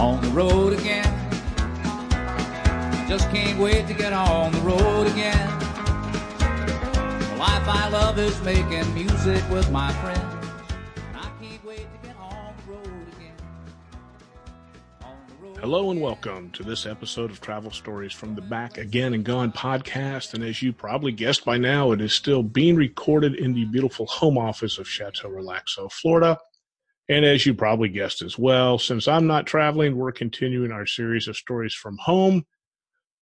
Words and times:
on 0.00 0.18
the 0.22 0.28
road 0.30 0.72
again. 0.72 1.04
Just 3.06 3.28
can't 3.28 3.58
wait 3.58 3.86
to 3.86 3.92
get 3.92 4.14
on 4.14 4.50
the 4.50 4.60
road 4.60 5.06
again. 5.06 5.46
The 6.38 7.36
life 7.36 7.68
I 7.68 7.90
love 7.92 8.18
is 8.18 8.40
making 8.40 8.94
music 8.94 9.44
with 9.50 9.70
my 9.70 9.92
friends. 9.92 10.24
Hello 15.58 15.90
and 15.90 16.00
welcome 16.00 16.50
to 16.52 16.62
this 16.62 16.86
episode 16.86 17.30
of 17.30 17.42
Travel 17.42 17.70
Stories 17.70 18.14
from 18.14 18.34
the 18.34 18.40
Back 18.40 18.78
Again 18.78 19.12
and 19.12 19.22
Gone 19.22 19.52
podcast. 19.52 20.32
And 20.32 20.42
as 20.42 20.62
you 20.62 20.72
probably 20.72 21.12
guessed 21.12 21.44
by 21.44 21.58
now, 21.58 21.92
it 21.92 22.00
is 22.00 22.14
still 22.14 22.42
being 22.42 22.76
recorded 22.76 23.34
in 23.34 23.52
the 23.52 23.66
beautiful 23.66 24.06
home 24.06 24.38
office 24.38 24.78
of 24.78 24.88
Chateau 24.88 25.28
Relaxo, 25.28 25.92
Florida. 25.92 26.38
And 27.10 27.24
as 27.24 27.44
you 27.44 27.54
probably 27.54 27.88
guessed 27.88 28.22
as 28.22 28.38
well, 28.38 28.78
since 28.78 29.08
I'm 29.08 29.26
not 29.26 29.44
traveling, 29.44 29.96
we're 29.96 30.12
continuing 30.12 30.70
our 30.70 30.86
series 30.86 31.26
of 31.26 31.36
stories 31.36 31.74
from 31.74 31.98
home. 31.98 32.46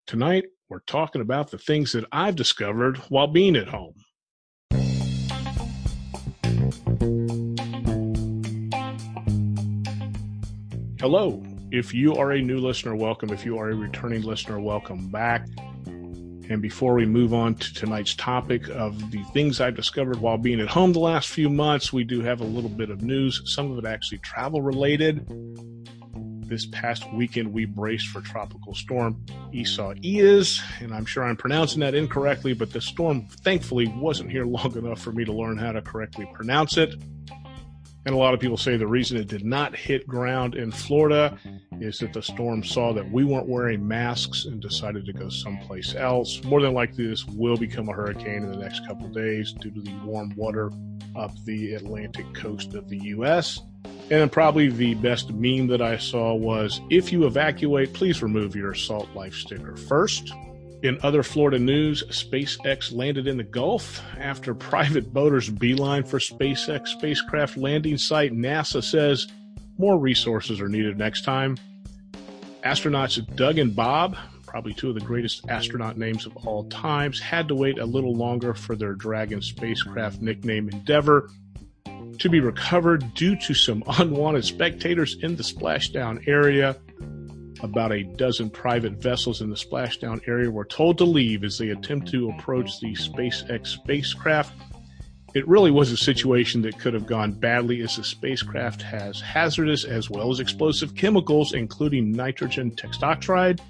Tonight, 0.08 0.46
we're 0.70 0.80
talking 0.88 1.22
about 1.22 1.52
the 1.52 1.58
things 1.58 1.92
that 1.92 2.06
I've 2.10 2.38
discovered 2.38 2.96
while 3.10 3.28
being 3.28 3.58
at 3.58 3.68
home. 3.68 3.96
Hello. 11.02 11.44
If 11.70 11.94
you 11.94 12.16
are 12.16 12.32
a 12.32 12.42
new 12.42 12.60
listener, 12.60 12.96
welcome. 12.96 13.32
If 13.32 13.46
you 13.46 13.58
are 13.58 13.72
a 13.72 13.76
returning 13.76 14.22
listener, 14.22 14.62
welcome 14.62 15.10
back. 15.10 15.46
And 16.50 16.62
before 16.62 16.94
we 16.94 17.06
move 17.06 17.34
on 17.34 17.56
to 17.56 17.74
tonight's 17.74 18.16
topic 18.16 18.68
of 18.70 19.12
the 19.12 19.24
things 19.34 19.62
I've 19.62 19.76
discovered 19.76 20.20
while 20.20 20.38
being 20.38 20.60
at 20.60 20.68
home 20.68 20.94
the 20.94 21.00
last 21.00 21.30
few 21.30 21.50
months, 21.50 21.94
we 21.94 22.04
do 22.04 22.22
have 22.22 22.42
a 22.42 22.46
little 22.46 22.70
bit 22.70 22.90
of 22.90 23.02
news, 23.02 23.42
some 23.46 23.72
of 23.72 23.78
it 23.78 23.88
actually 23.88 24.20
travel 24.20 24.62
related. 24.62 25.26
This 26.46 26.66
past 26.66 27.12
weekend, 27.14 27.54
we 27.54 27.66
braced 27.66 28.08
for 28.08 28.22
Tropical 28.22 28.76
Storm 28.76 29.26
Esau 29.54 29.94
Isaias, 30.06 30.62
and 30.82 30.94
I'm 30.94 31.06
sure 31.06 31.24
I'm 31.24 31.38
pronouncing 31.38 31.80
that 31.80 31.96
incorrectly, 31.96 32.54
but 32.54 32.72
the 32.72 32.82
storm 32.82 33.26
thankfully 33.28 33.88
wasn't 33.88 34.30
here 34.30 34.46
long 34.46 34.78
enough 34.78 35.02
for 35.02 35.14
me 35.14 35.24
to 35.24 35.32
learn 35.32 35.58
how 35.58 35.72
to 35.72 35.82
correctly 35.82 36.30
pronounce 36.34 36.78
it. 36.78 36.94
And 38.06 38.14
a 38.14 38.18
lot 38.18 38.34
of 38.34 38.40
people 38.40 38.58
say 38.58 38.76
the 38.76 38.88
reason 38.88 39.18
it 39.18 39.28
did 39.28 39.46
not 39.46 39.76
hit 39.76 40.06
ground 40.06 40.56
in 40.56 40.72
Florida 40.72 41.38
is 41.80 42.00
that 42.00 42.12
the 42.12 42.22
storm 42.22 42.64
saw 42.64 42.92
that 42.94 43.10
we 43.10 43.24
weren't 43.24 43.48
wearing 43.48 43.88
masks 43.88 44.46
and 44.46 44.62
decided 44.62 45.06
to 45.06 45.14
go 45.14 45.30
someplace 45.30 45.96
else. 45.96 46.44
More 46.44 46.62
than 46.62 46.74
likely, 46.74 47.08
this 47.08 47.26
will 47.26 47.56
become 47.56 47.88
a 47.88 47.94
hurricane 47.94 48.44
in 48.44 48.52
the 48.52 48.58
next 48.58 48.86
couple 48.86 49.06
of 49.06 49.14
days 49.14 49.54
due 49.54 49.72
to 49.72 49.82
the 49.82 49.94
warm 50.04 50.34
water 50.36 50.72
up 51.16 51.32
the 51.46 51.76
Atlantic 51.76 52.34
coast 52.34 52.74
of 52.74 52.90
the 52.90 52.98
U.S. 52.98 53.62
And 53.86 54.20
then 54.20 54.30
probably 54.30 54.68
the 54.68 54.96
best 54.96 55.32
meme 55.32 55.68
that 55.68 55.82
I 55.82 55.98
saw 55.98 56.34
was 56.34 56.82
if 56.90 57.12
you 57.14 57.26
evacuate, 57.26 57.94
please 57.94 58.22
remove 58.22 58.54
your 58.56 58.74
Salt 58.74 59.10
Life 59.16 59.34
sticker 59.34 59.78
first. 59.78 60.34
In 60.84 61.00
other 61.02 61.24
Florida 61.24 61.60
news, 61.60 62.04
SpaceX 62.10 62.94
landed 62.94 63.26
in 63.26 63.38
the 63.38 63.44
Gulf 63.44 64.02
after 64.20 64.54
private 64.54 65.14
boaters 65.14 65.50
beeline 65.50 66.04
for 66.04 66.20
SpaceX 66.20 66.90
spacecraft 66.90 67.56
landing 67.56 67.98
site. 67.98 68.34
NASA 68.34 68.84
says 68.84 69.28
more 69.78 69.98
resources 69.98 70.60
are 70.60 70.68
needed 70.68 70.98
next 70.98 71.24
time. 71.24 71.58
Astronauts 72.66 73.18
Doug 73.38 73.60
and 73.60 73.74
Bob, 73.74 74.18
probably 74.46 74.74
two 74.74 74.90
of 74.90 74.96
the 74.96 75.02
greatest 75.02 75.50
astronaut 75.50 75.98
names 75.98 76.26
of 76.26 76.36
all 76.46 76.66
times, 76.66 77.18
had 77.18 77.48
to 77.48 77.56
wait 77.56 77.80
a 77.80 77.86
little 77.86 78.14
longer 78.14 78.54
for 78.54 78.76
their 78.76 78.94
Dragon 78.94 79.42
spacecraft 79.42 80.22
nickname 80.22 80.68
Endeavour 80.68 81.30
to 82.20 82.30
be 82.30 82.42
recovered 82.42 83.14
due 83.14 83.38
to 83.38 83.54
some 83.54 83.84
unwanted 84.00 84.44
spectators 84.44 85.16
in 85.22 85.38
the 85.38 85.44
splashdown 85.44 86.28
area. 86.28 86.76
About 87.64 87.94
a 87.94 88.04
dozen 88.04 88.50
private 88.50 89.02
vessels 89.02 89.42
in 89.42 89.50
the 89.50 89.56
splashdown 89.56 90.20
area 90.28 90.52
were 90.52 90.66
told 90.66 90.98
to 90.98 91.06
leave 91.06 91.46
as 91.46 91.58
they 91.58 91.70
attempt 91.70 92.10
to 92.12 92.30
approach 92.30 92.82
the 92.82 92.94
SpaceX 92.94 93.68
spacecraft. 93.68 94.54
It 95.34 95.48
really 95.48 95.72
was 95.72 95.90
a 95.90 95.98
situation 95.98 96.62
that 96.64 96.78
could 96.78 96.94
have 96.94 97.08
gone 97.08 97.32
badly 97.32 97.82
as 97.82 97.96
the 97.96 98.04
spacecraft 98.04 98.82
has 98.82 99.22
hazardous 99.22 99.86
as 99.86 100.10
well 100.10 100.30
as 100.30 100.42
explosive 100.42 100.94
chemicals, 100.94 101.54
including 101.54 102.12
nitrogen 102.12 102.72
tetroxide. 102.72 103.62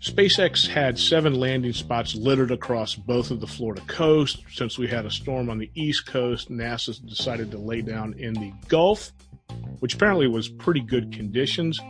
SpaceX 0.00 0.68
had 0.68 0.96
seven 0.96 1.34
landing 1.34 1.72
spots 1.72 2.14
littered 2.14 2.52
across 2.52 2.94
both 2.94 3.32
of 3.32 3.40
the 3.40 3.46
Florida 3.46 3.82
coast. 3.88 4.44
Since 4.52 4.78
we 4.78 4.86
had 4.86 5.04
a 5.04 5.10
storm 5.10 5.50
on 5.50 5.58
the 5.58 5.70
East 5.74 6.06
Coast, 6.06 6.48
NASA 6.48 7.04
decided 7.04 7.50
to 7.50 7.58
lay 7.58 7.82
down 7.82 8.14
in 8.18 8.34
the 8.34 8.52
Gulf, 8.68 9.10
which 9.80 9.94
apparently 9.94 10.28
was 10.28 10.48
pretty 10.48 10.80
good 10.80 11.12
conditions. 11.12 11.80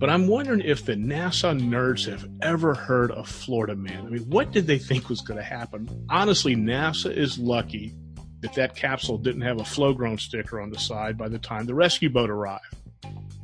But 0.00 0.08
I'm 0.08 0.28
wondering 0.28 0.62
if 0.62 0.86
the 0.86 0.94
NASA 0.94 1.60
nerds 1.60 2.08
have 2.08 2.26
ever 2.40 2.74
heard 2.74 3.10
of 3.12 3.28
Florida 3.28 3.76
Man. 3.76 4.06
I 4.06 4.08
mean, 4.08 4.30
what 4.30 4.50
did 4.50 4.66
they 4.66 4.78
think 4.78 5.10
was 5.10 5.20
going 5.20 5.36
to 5.36 5.44
happen? 5.44 6.06
Honestly, 6.08 6.56
NASA 6.56 7.14
is 7.14 7.38
lucky 7.38 7.94
that 8.40 8.54
that 8.54 8.74
capsule 8.74 9.18
didn't 9.18 9.42
have 9.42 9.60
a 9.60 9.64
Flo 9.64 9.92
Grown 9.92 10.16
sticker 10.16 10.58
on 10.58 10.70
the 10.70 10.78
side 10.78 11.18
by 11.18 11.28
the 11.28 11.38
time 11.38 11.66
the 11.66 11.74
rescue 11.74 12.08
boat 12.08 12.30
arrived. 12.30 12.64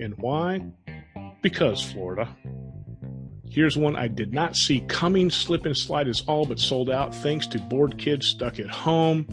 And 0.01 0.15
why? 0.17 0.65
Because 1.43 1.85
Florida. 1.85 2.35
Here's 3.51 3.77
one 3.77 3.95
I 3.95 4.09
did 4.09 4.33
not 4.33 4.57
see 4.57 4.81
coming. 4.81 5.29
Slip 5.29 5.67
and 5.67 5.77
slide 5.77 6.09
is 6.09 6.23
all 6.23 6.47
but 6.47 6.59
sold 6.59 6.89
out 6.89 7.15
thanks 7.15 7.47
to 7.49 7.59
bored 7.59 7.99
kids 7.99 8.29
stuck 8.29 8.59
at 8.59 8.71
home. 8.71 9.27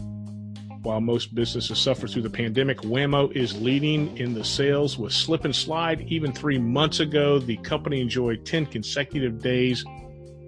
While 0.84 1.00
most 1.00 1.34
businesses 1.34 1.78
suffer 1.78 2.06
through 2.06 2.22
the 2.22 2.30
pandemic, 2.30 2.84
Wham-O 2.84 3.30
is 3.34 3.58
leading 3.58 4.14
in 4.18 4.34
the 4.34 4.44
sales 4.44 4.98
with 4.98 5.14
Slip 5.14 5.46
and 5.46 5.56
Slide. 5.56 6.02
Even 6.08 6.30
three 6.30 6.58
months 6.58 7.00
ago, 7.00 7.38
the 7.38 7.56
company 7.56 8.02
enjoyed 8.02 8.44
10 8.44 8.66
consecutive 8.66 9.40
days 9.40 9.82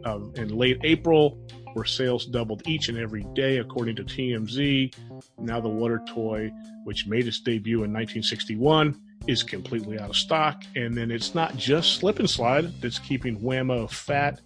um, 0.05 0.35
in 0.37 0.55
late 0.55 0.79
April 0.85 1.39
where 1.73 1.87
sales 1.87 2.27
doubled 2.27 2.63
each 2.67 2.91
and 2.91 2.99
every 2.99 3.25
day, 3.35 3.59
according 3.59 3.97
to 3.97 4.05
TMZ. 4.05 4.95
Now, 5.39 5.59
the 5.59 5.71
water 5.71 6.03
toy, 6.07 6.51
which 6.85 7.07
made 7.07 7.27
its 7.27 7.41
debut 7.41 7.85
in 7.85 7.93
1961, 7.93 9.01
is 9.27 9.43
completely 9.43 9.99
out 9.99 10.11
of 10.11 10.17
stock. 10.17 10.63
And 10.75 10.95
then 10.95 11.11
it's 11.11 11.35
not 11.35 11.57
just 11.57 11.97
Slip 11.97 12.19
and 12.19 12.29
Slide 12.29 12.79
that's 12.83 12.99
keeping 12.99 13.37
Wham-O 13.37 13.87
fat. 13.87 14.43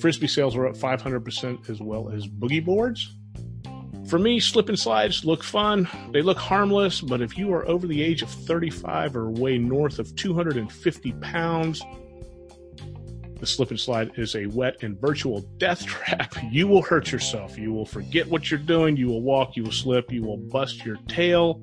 Frisbee 0.00 0.28
sales 0.28 0.56
are 0.56 0.66
up 0.66 0.76
500% 0.76 1.68
as 1.68 1.80
well 1.80 2.10
as 2.10 2.26
boogie 2.26 2.64
boards. 2.64 3.15
For 4.08 4.20
me, 4.20 4.38
slip 4.38 4.68
and 4.68 4.78
slides 4.78 5.24
look 5.24 5.42
fun. 5.42 5.88
They 6.12 6.22
look 6.22 6.38
harmless, 6.38 7.00
but 7.00 7.20
if 7.20 7.36
you 7.36 7.52
are 7.52 7.66
over 7.66 7.88
the 7.88 8.02
age 8.02 8.22
of 8.22 8.30
35 8.30 9.16
or 9.16 9.30
weigh 9.30 9.58
north 9.58 9.98
of 9.98 10.14
250 10.14 11.12
pounds, 11.14 11.82
the 13.40 13.46
slip 13.46 13.70
and 13.70 13.80
slide 13.80 14.12
is 14.16 14.36
a 14.36 14.46
wet 14.46 14.76
and 14.82 14.98
virtual 15.00 15.40
death 15.58 15.84
trap. 15.86 16.34
You 16.50 16.68
will 16.68 16.82
hurt 16.82 17.10
yourself. 17.10 17.58
You 17.58 17.72
will 17.72 17.84
forget 17.84 18.28
what 18.28 18.50
you're 18.50 18.60
doing. 18.60 18.96
You 18.96 19.08
will 19.08 19.22
walk. 19.22 19.56
You 19.56 19.64
will 19.64 19.72
slip. 19.72 20.12
You 20.12 20.22
will 20.22 20.38
bust 20.38 20.84
your 20.84 20.96
tail. 21.08 21.62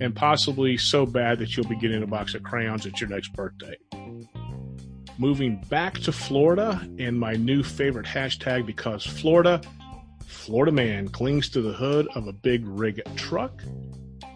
And 0.00 0.14
possibly 0.14 0.76
so 0.76 1.06
bad 1.06 1.38
that 1.38 1.56
you'll 1.56 1.68
be 1.68 1.76
getting 1.76 2.02
a 2.02 2.06
box 2.06 2.34
of 2.34 2.42
crayons 2.42 2.86
at 2.86 3.00
your 3.00 3.08
next 3.08 3.32
birthday. 3.32 3.76
Moving 5.16 5.60
back 5.68 5.94
to 6.00 6.12
Florida 6.12 6.86
and 6.98 7.18
my 7.18 7.32
new 7.32 7.62
favorite 7.62 8.06
hashtag 8.06 8.66
because 8.66 9.04
Florida 9.04 9.60
Florida 10.28 10.70
man 10.70 11.08
clings 11.08 11.48
to 11.48 11.62
the 11.62 11.72
hood 11.72 12.06
of 12.14 12.26
a 12.26 12.32
big 12.32 12.66
rig 12.66 13.00
truck. 13.16 13.62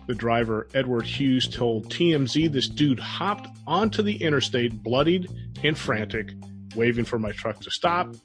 The 0.06 0.14
driver, 0.14 0.66
Edward 0.74 1.06
Hughes, 1.06 1.46
told 1.46 1.90
TMZ 1.90 2.50
this 2.50 2.68
dude 2.68 2.98
hopped 2.98 3.48
onto 3.66 4.02
the 4.02 4.16
interstate 4.16 4.82
bloodied 4.82 5.30
and 5.62 5.76
frantic, 5.78 6.32
waving 6.74 7.04
for 7.04 7.18
my 7.18 7.32
truck 7.32 7.60
to 7.60 7.70
stop, 7.70 8.16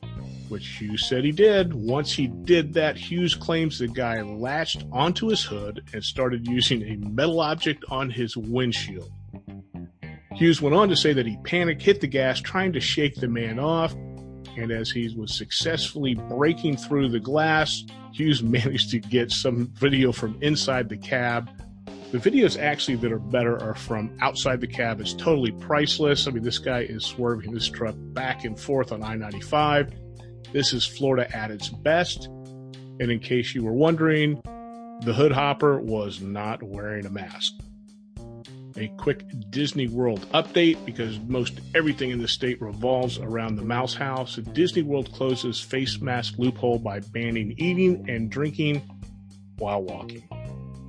which 0.47 0.65
Hughes 0.79 1.07
said 1.07 1.25
he 1.25 1.31
did. 1.31 1.73
Once 1.73 2.13
he 2.13 2.27
did 2.27 2.73
that, 2.73 2.97
Hughes 2.97 3.35
claims 3.35 3.79
the 3.79 3.87
guy 3.87 4.21
latched 4.21 4.85
onto 4.91 5.27
his 5.27 5.43
hood 5.43 5.83
and 5.93 6.03
started 6.03 6.47
using 6.47 6.83
a 6.83 6.95
metal 7.07 7.41
object 7.41 7.83
on 7.89 8.09
his 8.09 8.37
windshield. 8.37 9.11
Hughes 10.33 10.61
went 10.61 10.75
on 10.75 10.87
to 10.87 10.95
say 10.95 11.13
that 11.13 11.25
he 11.25 11.37
panicked, 11.43 11.81
hit 11.81 11.99
the 11.99 12.07
gas, 12.07 12.39
trying 12.39 12.71
to 12.73 12.79
shake 12.79 13.15
the 13.15 13.27
man 13.27 13.59
off, 13.59 13.93
and 14.57 14.71
as 14.71 14.89
he 14.89 15.13
was 15.15 15.37
successfully 15.37 16.15
breaking 16.15 16.77
through 16.77 17.09
the 17.09 17.19
glass, 17.19 17.83
Hughes 18.11 18.41
managed 18.43 18.89
to 18.91 18.99
get 18.99 19.31
some 19.31 19.67
video 19.75 20.11
from 20.11 20.37
inside 20.41 20.89
the 20.89 20.97
cab. 20.97 21.49
The 22.11 22.17
videos 22.17 22.57
actually 22.57 22.95
that 22.97 23.11
are 23.11 23.19
better 23.19 23.61
are 23.61 23.75
from 23.75 24.17
outside 24.21 24.61
the 24.61 24.67
cab. 24.67 24.99
It's 25.01 25.13
totally 25.13 25.51
priceless. 25.51 26.27
I 26.27 26.31
mean, 26.31 26.43
this 26.43 26.57
guy 26.57 26.81
is 26.81 27.03
swerving 27.03 27.53
this 27.53 27.67
truck 27.67 27.95
back 27.97 28.45
and 28.45 28.59
forth 28.59 28.91
on 28.91 29.03
I 29.03 29.15
95. 29.15 29.93
This 30.53 30.73
is 30.73 30.85
Florida 30.85 31.33
at 31.35 31.51
its 31.51 31.69
best. 31.69 32.25
And 32.99 33.11
in 33.11 33.19
case 33.19 33.53
you 33.53 33.63
were 33.63 33.73
wondering, 33.73 34.41
the 35.03 35.13
hood 35.13 35.33
hopper 35.33 35.79
was 35.79 36.21
not 36.21 36.63
wearing 36.63 37.05
a 37.05 37.09
mask 37.09 37.53
a 38.77 38.87
quick 38.97 39.23
Disney 39.49 39.87
World 39.87 40.25
update 40.33 40.83
because 40.85 41.19
most 41.21 41.59
everything 41.75 42.11
in 42.11 42.21
the 42.21 42.27
state 42.27 42.61
revolves 42.61 43.17
around 43.17 43.55
the 43.55 43.63
Mouse 43.63 43.93
House. 43.93 44.35
Disney 44.53 44.83
World 44.83 45.11
closes 45.13 45.59
face 45.59 45.99
mask 45.99 46.35
loophole 46.37 46.79
by 46.79 46.99
banning 46.99 47.53
eating 47.57 48.09
and 48.09 48.29
drinking 48.29 48.81
while 49.57 49.81
walking. 49.81 50.27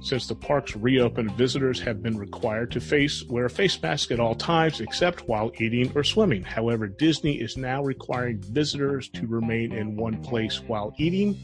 Since 0.01 0.29
the 0.29 0.35
parks 0.35 0.77
reopened, 0.77 1.33
visitors 1.33 1.81
have 1.81 2.03
been 2.03 2.17
required 2.17 2.71
to 2.73 2.81
face 2.81 3.25
wear 3.25 3.47
a 3.47 3.51
face 3.51 3.81
mask 3.83 4.13
at 4.13 4.21
all 4.21 4.35
times 4.35 4.81
except 4.81 5.27
while 5.27 5.51
eating 5.59 5.91
or 5.95 6.05
swimming. 6.05 6.45
However, 6.45 6.87
Disney 6.87 7.41
is 7.41 7.57
now 7.57 7.83
requiring 7.83 8.41
visitors 8.41 9.09
to 9.11 9.27
remain 9.27 9.73
in 9.73 9.97
one 9.97 10.23
place 10.23 10.61
while 10.61 10.95
eating 10.99 11.37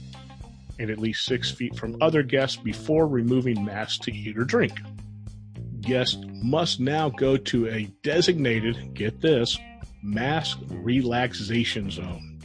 and 0.79 0.91
at 0.91 0.99
least 0.99 1.25
six 1.25 1.51
feet 1.51 1.77
from 1.77 1.97
other 2.01 2.23
guests 2.23 2.57
before 2.57 3.07
removing 3.07 3.65
masks 3.65 3.99
to 3.99 4.13
eat 4.13 4.37
or 4.37 4.45
drink. 4.45 4.73
Guests 5.85 6.19
must 6.43 6.81
now 6.81 7.09
go 7.09 7.37
to 7.37 7.69
a 7.69 7.85
designated, 8.03 8.95
get 8.95 9.21
this, 9.21 9.59
mask 10.03 10.59
relaxation 10.71 11.91
zone. 11.91 12.41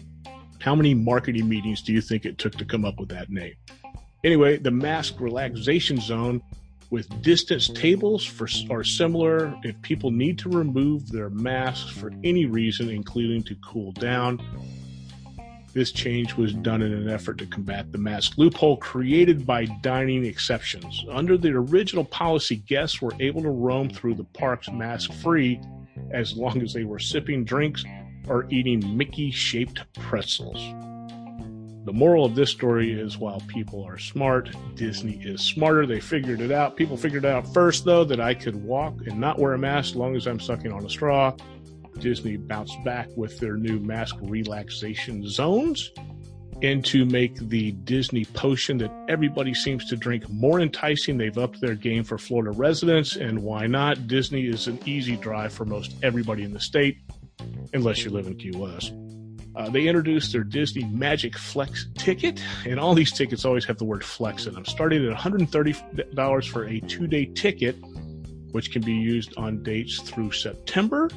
How 0.59 0.75
many 0.75 0.94
marketing 0.94 1.47
meetings 1.47 1.81
do 1.81 1.94
you 1.94 2.01
think 2.01 2.25
it 2.25 2.38
took 2.38 2.53
to 2.56 2.65
come 2.65 2.86
up 2.86 3.00
with 3.00 3.09
that 3.09 3.30
name? 3.30 3.53
Anyway, 4.24 4.57
the 4.57 4.71
mask 4.71 5.19
relaxation 5.19 6.00
zone 6.00 6.41
with 6.89 7.21
distance 7.21 7.69
tables 7.69 8.25
for 8.25 8.47
are 8.69 8.83
similar 8.83 9.56
if 9.63 9.80
people 9.81 10.12
need 10.12 10.38
to 10.39 10.50
remove 10.50 11.09
their 11.09 11.30
masks 11.30 11.89
for 11.89 12.12
any 12.24 12.45
reason, 12.45 12.89
including 12.89 13.44
to 13.44 13.56
cool 13.63 13.92
down. 13.94 14.42
This 15.74 15.92
change 15.92 16.33
was 16.33 16.54
done 16.54 16.81
in 16.81 16.92
an 16.92 17.10
effort 17.10 17.38
to 17.38 17.45
combat 17.45 17.92
the 17.92 17.98
mask 17.98 18.38
loophole 18.38 18.77
created 18.77 19.45
by 19.45 19.66
dining 19.81 20.25
exceptions. 20.25 21.06
Under 21.12 21.38
the 21.38 21.50
original 21.50 22.06
policy, 22.06 22.57
guests 22.57 23.01
were 23.01 23.13
able 23.19 23.44
to 23.44 23.51
roam 23.51 23.89
through 23.89 24.16
the 24.16 24.24
parks 24.24 24.69
mask 24.69 25.13
free 25.13 25.62
as 26.12 26.36
long 26.36 26.62
as 26.62 26.74
they 26.74 26.86
were 26.86 27.00
sipping 27.00 27.44
drinks 27.44 27.83
or 28.27 28.48
eating 28.50 28.98
Mickey 28.98 29.31
shaped 29.31 29.81
pretzels. 29.94 30.60
The 31.86 31.94
moral 31.94 32.25
of 32.25 32.36
this 32.36 32.51
story 32.51 32.92
is 32.92 33.18
while 33.18 33.42
people 33.48 33.83
are 33.83 33.98
smart, 33.98 34.50
Disney 34.75 35.19
is 35.24 35.42
smarter. 35.42 35.86
They 35.86 36.00
figured 36.00 36.42
it 36.42 36.51
out. 36.51 36.75
People 36.75 36.98
figured 36.98 37.25
it 37.25 37.31
out 37.31 37.51
first, 37.54 37.86
though, 37.86 38.04
that 38.04 38.19
I 38.19 38.33
could 38.33 38.63
walk 38.63 38.95
and 39.07 39.19
not 39.19 39.39
wear 39.39 39.54
a 39.54 39.57
mask 39.57 39.92
as 39.92 39.95
long 39.95 40.16
as 40.16 40.27
I'm 40.27 40.39
sucking 40.39 40.71
on 40.71 40.86
a 40.86 40.89
straw. 40.89 41.33
Disney 42.00 42.38
bounced 42.38 42.81
back 42.83 43.07
with 43.15 43.39
their 43.39 43.56
new 43.56 43.80
mask 43.80 44.15
relaxation 44.21 45.27
zones 45.27 45.91
and 46.62 46.83
to 46.86 47.06
make 47.06 47.36
the 47.50 47.71
Disney 47.71 48.25
potion 48.25 48.77
that 48.80 48.91
everybody 49.07 49.53
seems 49.53 49.86
to 49.86 49.95
drink 49.95 50.30
more 50.30 50.59
enticing. 50.59 51.18
They've 51.18 51.38
upped 51.38 51.62
their 51.62 51.75
game 51.75 52.03
for 52.03 52.18
Florida 52.18 52.51
residents, 52.51 53.15
and 53.15 53.41
why 53.41 53.68
not? 53.68 54.07
Disney 54.07 54.45
is 54.45 54.68
an 54.68 54.80
easy 54.86 55.15
drive 55.15 55.53
for 55.53 55.65
most 55.65 55.95
everybody 56.03 56.44
in 56.44 56.53
the 56.53 56.59
state, 56.59 56.97
unless 57.74 58.03
you 58.03 58.12
live 58.12 58.27
in 58.27 58.35
Key 58.35 58.51
West. 58.51 58.94
Uh, 59.56 59.69
they 59.69 59.88
introduced 59.88 60.31
their 60.31 60.44
Disney 60.44 60.83
Magic 60.85 61.38
Flex 61.38 61.88
ticket, 61.95 62.42
and 62.65 62.80
all 62.80 62.94
these 62.94 63.12
tickets 63.12 63.45
always 63.45 63.65
have 63.65 63.77
the 63.77 63.85
word 63.85 64.03
flex 64.03 64.45
in 64.45 64.53
them. 64.53 64.65
Starting 64.65 65.06
at 65.06 65.18
$130 65.18 66.50
for 66.50 66.65
a 66.65 66.80
two 66.81 67.07
day 67.07 67.25
ticket, 67.25 67.75
which 68.51 68.71
can 68.71 68.81
be 68.81 68.94
used 68.94 69.35
on 69.38 69.63
dates 69.63 70.00
through 70.01 70.31
September. 70.31 71.09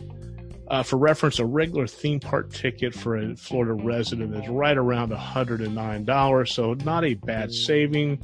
Uh, 0.73 0.83
for 0.83 0.97
reference, 0.97 1.39
a 1.39 1.45
regular 1.45 1.87
theme 1.87 2.19
park 2.19 2.51
ticket 2.51 2.95
for 2.95 3.19
a 3.19 3.37
Florida 3.37 3.75
resident 3.75 4.35
is 4.35 4.49
right 4.49 4.79
around 4.79 5.13
$109, 5.13 6.49
so 6.49 6.73
not 6.73 7.05
a 7.05 7.13
bad 7.13 7.53
saving. 7.53 8.17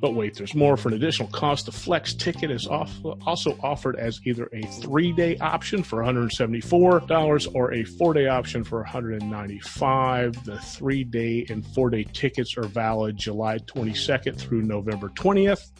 But 0.00 0.16
wait, 0.16 0.34
there's 0.34 0.56
more. 0.56 0.76
For 0.76 0.88
an 0.88 0.94
additional 0.94 1.28
cost, 1.28 1.66
the 1.66 1.72
Flex 1.72 2.12
ticket 2.12 2.50
is 2.50 2.66
off, 2.66 2.92
also 3.24 3.56
offered 3.62 3.94
as 3.94 4.18
either 4.26 4.48
a 4.52 4.62
three 4.62 5.12
day 5.12 5.36
option 5.36 5.84
for 5.84 6.02
$174 6.02 7.54
or 7.54 7.72
a 7.72 7.84
four 7.84 8.14
day 8.14 8.26
option 8.26 8.64
for 8.64 8.78
195. 8.80 10.44
The 10.44 10.58
three 10.58 11.04
day 11.04 11.46
and 11.50 11.64
four 11.64 11.88
day 11.88 12.02
tickets 12.02 12.56
are 12.56 12.66
valid 12.66 13.16
July 13.16 13.58
22nd 13.58 14.36
through 14.36 14.62
November 14.62 15.08
20th, 15.10 15.70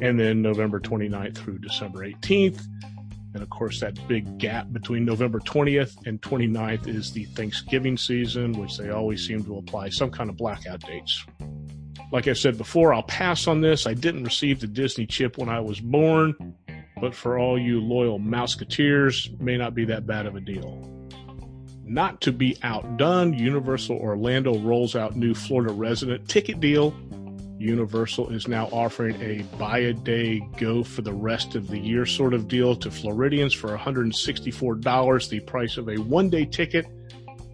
and 0.00 0.18
then 0.18 0.40
November 0.40 0.80
29th 0.80 1.36
through 1.36 1.58
December 1.58 2.06
18th. 2.08 2.62
And 3.34 3.42
of 3.42 3.50
course, 3.50 3.80
that 3.80 3.98
big 4.06 4.38
gap 4.38 4.72
between 4.72 5.04
November 5.04 5.40
20th 5.40 6.06
and 6.06 6.22
29th 6.22 6.86
is 6.86 7.12
the 7.12 7.24
Thanksgiving 7.24 7.96
season, 7.96 8.52
which 8.52 8.78
they 8.78 8.90
always 8.90 9.26
seem 9.26 9.44
to 9.44 9.58
apply 9.58 9.88
some 9.88 10.10
kind 10.10 10.30
of 10.30 10.36
blackout 10.36 10.80
dates. 10.80 11.26
Like 12.12 12.28
I 12.28 12.32
said 12.32 12.56
before, 12.56 12.94
I'll 12.94 13.02
pass 13.02 13.48
on 13.48 13.60
this. 13.60 13.88
I 13.88 13.94
didn't 13.94 14.22
receive 14.22 14.60
the 14.60 14.68
Disney 14.68 15.04
chip 15.04 15.36
when 15.36 15.48
I 15.48 15.58
was 15.58 15.80
born, 15.80 16.54
but 17.00 17.12
for 17.12 17.36
all 17.36 17.58
you 17.58 17.80
loyal 17.80 18.20
Mouseketeers, 18.20 19.38
may 19.40 19.56
not 19.56 19.74
be 19.74 19.84
that 19.86 20.06
bad 20.06 20.26
of 20.26 20.36
a 20.36 20.40
deal. 20.40 20.88
Not 21.82 22.20
to 22.22 22.32
be 22.32 22.56
outdone, 22.62 23.34
Universal 23.34 23.98
Orlando 23.98 24.58
rolls 24.60 24.94
out 24.94 25.16
new 25.16 25.34
Florida 25.34 25.72
resident 25.72 26.28
ticket 26.28 26.60
deal 26.60 26.94
Universal 27.58 28.30
is 28.30 28.48
now 28.48 28.66
offering 28.66 29.20
a 29.22 29.42
buy 29.58 29.78
a 29.78 29.92
day, 29.92 30.40
go 30.56 30.82
for 30.82 31.02
the 31.02 31.12
rest 31.12 31.54
of 31.54 31.68
the 31.68 31.78
year 31.78 32.04
sort 32.04 32.34
of 32.34 32.48
deal 32.48 32.74
to 32.74 32.90
Floridians 32.90 33.54
for 33.54 33.76
$164, 33.76 35.28
the 35.28 35.40
price 35.40 35.76
of 35.76 35.88
a 35.88 35.96
one 35.96 36.28
day 36.28 36.44
ticket. 36.44 36.86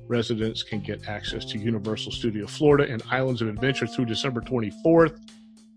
Residents 0.08 0.62
can 0.62 0.80
get 0.80 1.08
access 1.08 1.44
to 1.44 1.58
Universal 1.58 2.12
Studio 2.12 2.46
Florida 2.46 2.90
and 2.90 3.02
Islands 3.10 3.42
of 3.42 3.48
Adventure 3.48 3.86
through 3.86 4.06
December 4.06 4.40
24th. 4.40 5.20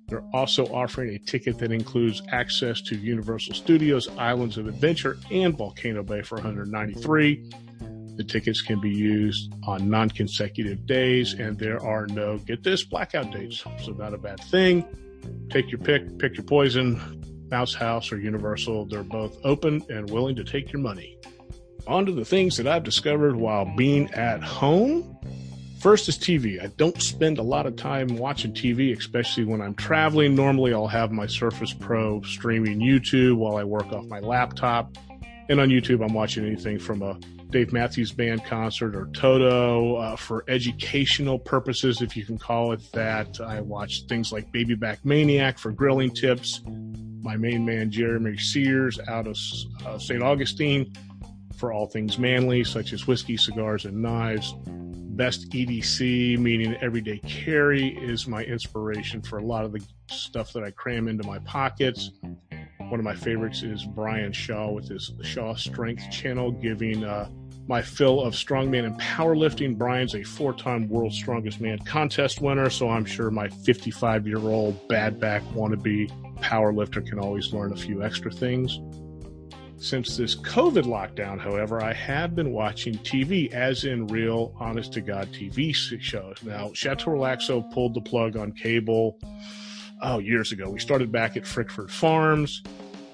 They're 0.07 0.23
also 0.33 0.65
offering 0.67 1.15
a 1.15 1.19
ticket 1.19 1.57
that 1.59 1.71
includes 1.71 2.21
access 2.31 2.81
to 2.81 2.95
Universal 2.95 3.55
Studios, 3.55 4.09
Islands 4.17 4.57
of 4.57 4.67
Adventure, 4.67 5.17
and 5.31 5.57
Volcano 5.57 6.03
Bay 6.03 6.21
for 6.21 6.35
193. 6.35 7.49
The 8.15 8.24
tickets 8.24 8.62
can 8.62 8.80
be 8.80 8.92
used 8.92 9.54
on 9.65 9.89
non 9.89 10.10
consecutive 10.10 10.86
days, 10.86 11.33
and 11.33 11.57
there 11.57 11.83
are 11.83 12.06
no, 12.07 12.38
get 12.38 12.63
this, 12.63 12.83
blackout 12.83 13.31
dates. 13.31 13.63
So, 13.83 13.92
not 13.92 14.13
a 14.13 14.18
bad 14.18 14.39
thing. 14.39 14.86
Take 15.50 15.71
your 15.71 15.80
pick, 15.80 16.19
pick 16.19 16.36
your 16.36 16.45
poison. 16.45 17.21
Mouse 17.50 17.75
House 17.75 18.12
or 18.12 18.18
Universal, 18.18 18.86
they're 18.86 19.04
both 19.04 19.38
open 19.44 19.83
and 19.88 20.10
willing 20.10 20.36
to 20.36 20.44
take 20.44 20.74
your 20.74 20.81
money. 20.81 21.19
On 21.86 22.04
to 22.04 22.12
the 22.12 22.25
things 22.25 22.57
that 22.57 22.65
I've 22.65 22.83
discovered 22.83 23.36
while 23.36 23.65
being 23.75 24.12
at 24.13 24.42
home. 24.42 25.15
First 25.80 26.10
is 26.10 26.18
TV. 26.18 26.63
I 26.63 26.68
don't 26.77 27.00
spend 27.00 27.38
a 27.38 27.44
lot 27.44 27.68
of 27.68 27.75
time 27.75 28.18
watching 28.18 28.54
TV, 28.54 28.98
especially 28.98 29.44
when 29.44 29.62
I'm 29.62 29.75
traveling. 29.75 30.33
Normally, 30.33 30.74
I'll 30.74 30.88
have 30.88 31.12
my 31.12 31.27
Surface 31.27 31.74
Pro 31.74 32.21
streaming 32.24 32.80
YouTube 32.80 33.36
while 33.36 33.57
I 33.57 33.63
work 33.65 33.92
off 33.94 34.06
my 34.06 34.19
laptop. 34.19 34.98
And 35.50 35.60
on 35.60 35.69
YouTube, 35.69 36.04
I'm 36.04 36.13
watching 36.13 36.45
anything 36.45 36.80
from 36.80 37.04
a 37.04 37.19
Dave 37.53 37.71
Matthews 37.71 38.11
Band 38.11 38.44
concert 38.45 38.95
or 38.95 39.05
Toto 39.13 39.97
uh, 39.97 40.15
for 40.15 40.44
educational 40.47 41.38
purposes, 41.38 42.01
if 42.01 42.17
you 42.17 42.25
can 42.25 42.39
call 42.39 42.71
it 42.71 42.81
that. 42.94 43.39
I 43.39 43.61
watched 43.61 44.09
things 44.09 44.31
like 44.31 44.51
Baby 44.51 44.73
Back 44.73 45.05
Maniac 45.05 45.60
for 45.60 45.72
grilling 45.72 46.10
tips. 46.10 46.62
My 47.22 47.38
main 47.38 47.63
man, 47.63 47.91
Jeremy 47.91 48.38
Sears, 48.38 49.00
out 49.07 49.27
of 49.27 49.38
uh, 49.86 50.00
St. 50.00 50.24
Augustine 50.24 50.91
for 51.55 51.72
all 51.72 51.86
things 51.86 52.17
manly, 52.17 52.63
such 52.63 52.91
as 52.91 53.05
whiskey, 53.05 53.38
cigars, 53.38 53.86
and 53.86 54.01
knives. 54.01 54.55
Best 54.65 55.51
EDC, 55.51 56.39
meaning 56.39 56.75
everyday 56.81 57.19
carry, 57.19 57.89
is 58.00 58.27
my 58.27 58.43
inspiration 58.43 59.22
for 59.22 59.38
a 59.38 59.45
lot 59.45 59.63
of 59.63 59.72
the 59.74 59.81
stuff 60.10 60.51
that 60.53 60.63
I 60.63 60.72
cram 60.72 61.07
into 61.07 61.24
my 61.27 61.38
pockets. 61.39 62.10
One 62.79 63.00
of 63.00 63.03
my 63.03 63.15
favorites 63.15 63.62
is 63.62 63.86
Brian 63.86 64.31
Shaw 64.33 64.72
with 64.72 64.89
his 64.89 65.13
Shaw 65.22 65.53
Strength 65.53 66.10
channel, 66.10 66.51
giving 66.51 67.03
uh, 67.03 67.29
my 67.67 67.82
fill 67.82 68.22
of 68.22 68.34
strongman 68.34 68.86
and 68.86 69.00
powerlifting. 69.00 69.77
Brian's 69.77 70.15
a 70.15 70.24
four 70.24 70.53
time 70.53 70.89
world's 70.89 71.15
strongest 71.15 71.62
man 71.62 71.79
contest 71.79 72.41
winner, 72.41 72.70
so 72.70 72.89
I'm 72.89 73.05
sure 73.05 73.32
my 73.32 73.48
55 73.50 74.27
year 74.27 74.39
old 74.39 74.88
bad 74.88 75.20
back 75.20 75.43
wannabe 75.53 76.12
powerlifter 76.39 77.05
can 77.05 77.20
always 77.20 77.53
learn 77.53 77.72
a 77.72 77.77
few 77.77 78.03
extra 78.03 78.32
things. 78.32 78.79
Since 79.77 80.15
this 80.15 80.36
COVID 80.36 80.84
lockdown, 80.84 81.39
however, 81.39 81.82
I 81.82 81.91
have 81.93 82.36
been 82.36 82.53
watching 82.53 82.93
TV, 83.00 83.51
as 83.51 83.84
in 83.84 84.08
real, 84.08 84.55
honest 84.58 84.93
to 84.93 85.01
God 85.01 85.27
TV 85.34 85.75
shows. 85.75 86.38
Now, 86.41 86.72
Chateau 86.74 87.12
Relaxo 87.12 87.70
pulled 87.74 87.93
the 87.93 88.00
plug 88.00 88.38
on 88.38 88.53
cable, 88.53 89.20
oh, 90.01 90.20
years 90.20 90.53
ago. 90.53 90.70
We 90.70 90.79
started 90.79 91.12
back 91.12 91.36
at 91.36 91.43
Frickford 91.43 91.89
Farms 91.89 92.63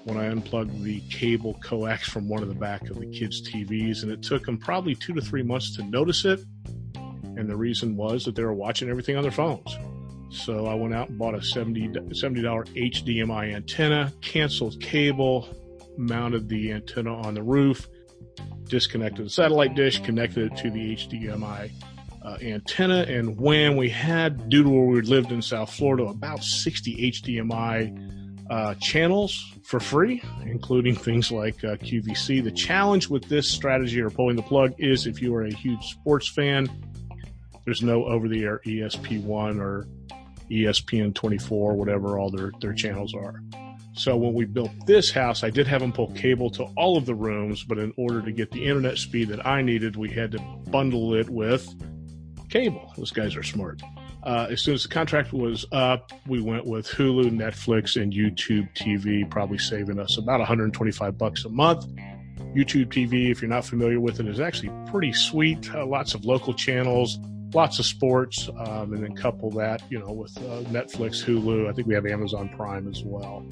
when 0.09 0.17
I 0.17 0.27
unplugged 0.27 0.83
the 0.83 1.01
cable 1.09 1.53
coax 1.63 2.09
from 2.09 2.27
one 2.27 2.41
of 2.41 2.49
the 2.49 2.55
back 2.55 2.89
of 2.89 2.99
the 2.99 3.05
kids' 3.05 3.41
TVs, 3.47 4.03
and 4.03 4.11
it 4.11 4.23
took 4.23 4.45
them 4.45 4.57
probably 4.57 4.95
two 4.95 5.13
to 5.13 5.21
three 5.21 5.43
months 5.43 5.75
to 5.75 5.83
notice 5.83 6.25
it. 6.25 6.39
And 6.95 7.47
the 7.47 7.55
reason 7.55 7.95
was 7.95 8.25
that 8.25 8.35
they 8.35 8.43
were 8.43 8.53
watching 8.53 8.89
everything 8.89 9.15
on 9.15 9.21
their 9.21 9.31
phones. 9.31 9.77
So 10.31 10.65
I 10.65 10.73
went 10.73 10.93
out 10.93 11.09
and 11.09 11.17
bought 11.17 11.35
a 11.35 11.39
$70, 11.39 11.93
$70 11.93 12.43
HDMI 12.43 13.55
antenna, 13.55 14.11
canceled 14.21 14.81
cable, 14.81 15.47
mounted 15.97 16.49
the 16.49 16.71
antenna 16.71 17.15
on 17.15 17.33
the 17.33 17.43
roof, 17.43 17.87
disconnected 18.65 19.25
the 19.25 19.29
satellite 19.29 19.75
dish, 19.75 20.01
connected 20.01 20.51
it 20.51 20.57
to 20.57 20.69
the 20.69 20.95
HDMI 20.95 21.71
uh, 22.23 22.37
antenna, 22.41 23.05
and 23.07 23.39
when 23.39 23.77
we 23.77 23.89
had, 23.89 24.49
due 24.49 24.63
to 24.63 24.69
where 24.69 24.85
we 24.85 25.01
lived 25.01 25.31
in 25.31 25.41
South 25.41 25.73
Florida, 25.73 26.03
about 26.05 26.43
60 26.43 27.11
HDMI 27.11 28.18
uh, 28.49 28.73
channels 28.75 29.53
for 29.63 29.79
free, 29.79 30.21
including 30.45 30.95
things 30.95 31.31
like 31.31 31.63
uh, 31.63 31.75
QVC. 31.75 32.43
The 32.43 32.51
challenge 32.51 33.07
with 33.07 33.27
this 33.29 33.49
strategy 33.49 34.01
or 34.01 34.09
pulling 34.09 34.35
the 34.35 34.43
plug 34.43 34.73
is 34.77 35.05
if 35.05 35.21
you 35.21 35.35
are 35.35 35.43
a 35.43 35.53
huge 35.53 35.83
sports 35.85 36.27
fan, 36.27 36.67
there's 37.65 37.83
no 37.83 38.05
over 38.05 38.27
the 38.27 38.43
air 38.43 38.61
ESP1 38.65 39.59
or 39.59 39.87
ESPN 40.49 41.13
24, 41.13 41.75
whatever 41.75 42.17
all 42.17 42.31
their, 42.31 42.51
their 42.59 42.73
channels 42.73 43.13
are. 43.13 43.41
So 43.93 44.15
when 44.15 44.33
we 44.33 44.45
built 44.45 44.71
this 44.87 45.11
house, 45.11 45.43
I 45.43 45.49
did 45.49 45.67
have 45.67 45.81
them 45.81 45.91
pull 45.91 46.11
cable 46.13 46.49
to 46.51 46.63
all 46.77 46.97
of 46.97 47.05
the 47.05 47.13
rooms, 47.13 47.63
but 47.63 47.77
in 47.77 47.93
order 47.97 48.21
to 48.21 48.31
get 48.31 48.49
the 48.49 48.65
internet 48.65 48.97
speed 48.97 49.27
that 49.29 49.45
I 49.45 49.61
needed, 49.61 49.95
we 49.95 50.09
had 50.09 50.31
to 50.31 50.39
bundle 50.69 51.13
it 51.13 51.29
with 51.29 51.67
cable. 52.49 52.93
Those 52.97 53.11
guys 53.11 53.35
are 53.35 53.43
smart. 53.43 53.81
Uh, 54.23 54.47
as 54.49 54.61
soon 54.61 54.73
as 54.73 54.83
the 54.83 54.89
contract 54.89 55.31
was 55.31 55.65
up, 55.71 56.11
we 56.27 56.41
went 56.41 56.65
with 56.65 56.87
Hulu, 56.87 57.31
Netflix, 57.31 58.01
and 58.01 58.11
YouTube 58.11 58.73
TV, 58.75 59.29
probably 59.29 59.57
saving 59.57 59.99
us 59.99 60.17
about 60.17 60.39
125 60.39 61.17
bucks 61.17 61.45
a 61.45 61.49
month. 61.49 61.85
YouTube 62.55 62.87
TV, 62.87 63.31
if 63.31 63.41
you're 63.41 63.49
not 63.49 63.65
familiar 63.65 63.99
with 63.99 64.19
it, 64.19 64.27
is 64.27 64.39
actually 64.39 64.71
pretty 64.89 65.13
sweet. 65.13 65.73
Uh, 65.73 65.85
lots 65.85 66.13
of 66.15 66.25
local 66.25 66.53
channels, 66.53 67.17
lots 67.53 67.79
of 67.79 67.85
sports, 67.85 68.49
um, 68.57 68.93
and 68.93 69.03
then 69.03 69.15
couple 69.15 69.51
that, 69.51 69.81
you 69.89 69.99
know, 69.99 70.11
with 70.11 70.35
uh, 70.39 70.63
Netflix, 70.69 71.23
Hulu. 71.23 71.69
I 71.69 71.73
think 71.73 71.87
we 71.87 71.93
have 71.93 72.05
Amazon 72.05 72.49
Prime 72.49 72.87
as 72.87 73.03
well. 73.03 73.45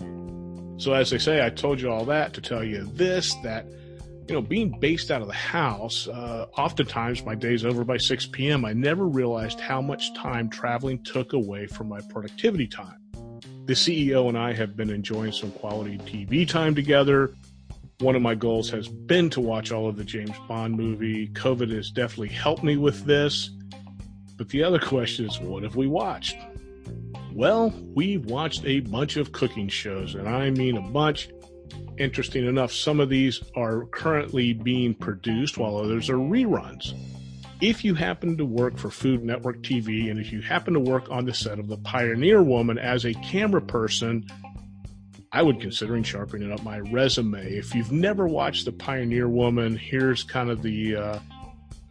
So 0.77 0.93
as 0.93 1.09
they 1.09 1.17
say, 1.17 1.45
I 1.45 1.49
told 1.49 1.79
you 1.79 1.89
all 1.89 2.05
that 2.05 2.33
to 2.33 2.41
tell 2.41 2.63
you 2.63 2.83
this, 2.93 3.33
that, 3.43 3.65
you 4.27 4.35
know, 4.35 4.41
being 4.41 4.77
based 4.79 5.09
out 5.09 5.21
of 5.21 5.27
the 5.27 5.33
house, 5.33 6.07
uh, 6.07 6.47
oftentimes 6.57 7.23
my 7.23 7.33
day's 7.33 7.63
over 7.63 7.83
by 7.85 7.97
6 7.97 8.25
p.m. 8.27 8.65
I 8.65 8.73
never 8.73 9.07
realized 9.07 9.59
how 9.59 9.81
much 9.81 10.13
time 10.15 10.49
traveling 10.49 11.01
took 11.03 11.33
away 11.33 11.65
from 11.67 11.87
my 11.87 12.01
productivity 12.09 12.67
time. 12.67 12.99
The 13.65 13.73
CEO 13.73 14.27
and 14.27 14.37
I 14.37 14.53
have 14.53 14.75
been 14.75 14.89
enjoying 14.89 15.31
some 15.31 15.51
quality 15.51 15.97
TV 15.99 16.47
time 16.47 16.75
together. 16.75 17.33
One 17.99 18.15
of 18.15 18.21
my 18.21 18.35
goals 18.35 18.69
has 18.69 18.87
been 18.87 19.29
to 19.31 19.41
watch 19.41 19.71
all 19.71 19.87
of 19.87 19.95
the 19.95 20.03
James 20.03 20.35
Bond 20.47 20.75
movie. 20.75 21.29
COVID 21.29 21.73
has 21.73 21.89
definitely 21.89 22.29
helped 22.29 22.63
me 22.63 22.77
with 22.77 23.05
this. 23.05 23.49
But 24.35 24.49
the 24.49 24.63
other 24.63 24.79
question 24.93 25.25
is, 25.25 25.39
what 25.39 25.63
have 25.63 25.75
we 25.75 25.87
watched? 25.87 26.37
Well, 27.33 27.73
we've 27.93 28.25
watched 28.25 28.65
a 28.65 28.81
bunch 28.81 29.15
of 29.15 29.31
cooking 29.31 29.67
shows, 29.67 30.15
and 30.15 30.27
I 30.27 30.49
mean 30.49 30.75
a 30.75 30.81
bunch. 30.81 31.29
Interesting 31.97 32.45
enough, 32.45 32.71
some 32.71 32.99
of 32.99 33.09
these 33.09 33.41
are 33.55 33.85
currently 33.87 34.53
being 34.53 34.93
produced 34.93 35.57
while 35.57 35.77
others 35.77 36.09
are 36.09 36.17
reruns. 36.17 36.93
If 37.59 37.83
you 37.83 37.95
happen 37.95 38.37
to 38.37 38.45
work 38.45 38.77
for 38.77 38.91
Food 38.91 39.23
Network 39.23 39.63
TV 39.63 40.11
and 40.11 40.19
if 40.19 40.31
you 40.31 40.41
happen 40.41 40.75
to 40.75 40.79
work 40.79 41.09
on 41.09 41.25
the 41.25 41.33
set 41.33 41.57
of 41.57 41.67
The 41.67 41.77
Pioneer 41.77 42.43
Woman 42.43 42.77
as 42.77 43.05
a 43.05 43.15
camera 43.15 43.61
person, 43.61 44.27
I 45.31 45.41
would 45.41 45.59
consider 45.59 46.01
sharpening 46.03 46.51
up 46.51 46.63
my 46.63 46.79
resume. 46.79 47.43
If 47.43 47.73
you've 47.73 47.91
never 47.91 48.27
watched 48.27 48.65
The 48.65 48.73
Pioneer 48.73 49.27
Woman, 49.27 49.75
here's 49.75 50.23
kind 50.23 50.51
of 50.51 50.61
the 50.61 50.95
uh, 50.95 51.19